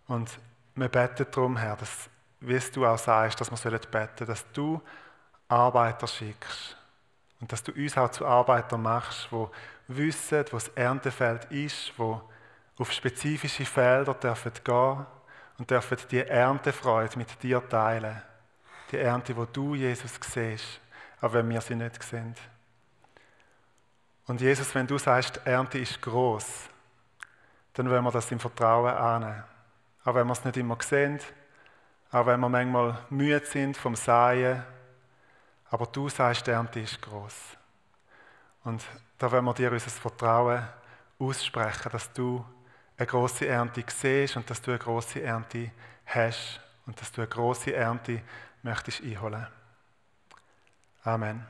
Und 0.09 0.31
wir 0.75 0.89
beten 0.89 1.27
darum, 1.31 1.57
Herr, 1.57 1.77
dass, 1.77 2.11
wie 2.41 2.59
du 2.59 2.87
auch 2.87 2.99
sagst, 2.99 3.41
dass 3.41 3.51
wir 3.51 3.71
beten 3.71 4.11
sollen, 4.17 4.29
dass 4.29 4.53
du 4.53 4.81
Arbeiter 5.49 6.07
schickst 6.07 6.77
und 7.41 7.53
dass 7.53 7.63
du 7.63 7.73
uns 7.73 7.97
auch 7.97 8.11
zu 8.11 8.27
Arbeitern 8.27 8.83
machst, 8.83 9.29
die 9.31 9.47
wissen, 9.89 10.45
wo 10.51 10.57
das 10.57 10.69
Erntefeld 10.69 11.45
ist, 11.51 11.93
wo 11.97 12.21
auf 12.79 12.91
spezifische 12.91 13.65
Felder 13.65 14.15
dürfen 14.15 14.53
gehen 14.65 15.07
und 15.59 15.71
dürfen 15.71 15.99
die 16.11 16.21
Erntefreude 16.21 17.19
mit 17.19 17.43
dir 17.43 17.67
teilen. 17.69 18.23
Die 18.93 18.99
Ernte, 18.99 19.37
wo 19.37 19.47
du, 19.47 19.75
Jesus, 19.75 20.21
siehst, 20.21 20.81
auch 21.21 21.33
wenn 21.33 21.49
wir 21.49 21.61
sie 21.61 21.75
nicht 21.75 22.03
sehen. 22.03 22.35
Und 24.27 24.41
Jesus, 24.41 24.75
wenn 24.75 24.87
du 24.87 24.99
sagst, 24.99 25.37
die 25.37 25.49
Ernte 25.49 25.79
ist 25.79 26.01
groß, 26.01 26.69
dann 27.73 27.91
wollen 27.91 28.05
wir 28.05 28.13
das 28.13 28.31
im 28.31 28.39
Vertrauen 28.39 28.93
annehmen. 28.93 29.45
Auch 30.05 30.15
wenn 30.15 30.27
wir 30.27 30.33
es 30.33 30.45
nicht 30.45 30.57
immer 30.57 30.77
sehen, 30.81 31.19
auch 32.11 32.27
wenn 32.27 32.41
wir 32.41 32.49
manchmal 32.49 32.99
müde 33.11 33.45
sind 33.47 33.77
vom 33.77 33.97
Säen, 33.97 34.63
aber 35.71 35.87
du 35.87 36.09
sagst, 36.09 36.47
die 36.47 36.51
Ernte 36.51 36.81
ist 36.81 37.01
groß. 37.01 37.35
Und 38.65 38.85
da 39.19 39.33
wollen 39.33 39.45
wir 39.45 39.55
dir 39.55 39.73
unser 39.73 39.91
Vertrauen 39.91 40.63
aussprechen, 41.19 41.91
dass 41.91 42.13
du 42.13 42.45
eine 42.99 43.07
große 43.07 43.47
Ernte 43.47 43.85
siehst 43.89 44.37
und 44.37 44.49
dass 44.51 44.61
du 44.61 44.73
eine 44.73 44.79
große 44.79 45.23
Ernte 45.23 45.71
hast 46.05 46.61
und 46.87 47.01
dass 47.01 47.11
du 47.11 47.23
eine 47.23 47.29
große 47.29 47.75
Ernte 47.75 48.21
möchtest 48.63 49.03
einholen. 49.03 49.47
Amen. 51.05 51.47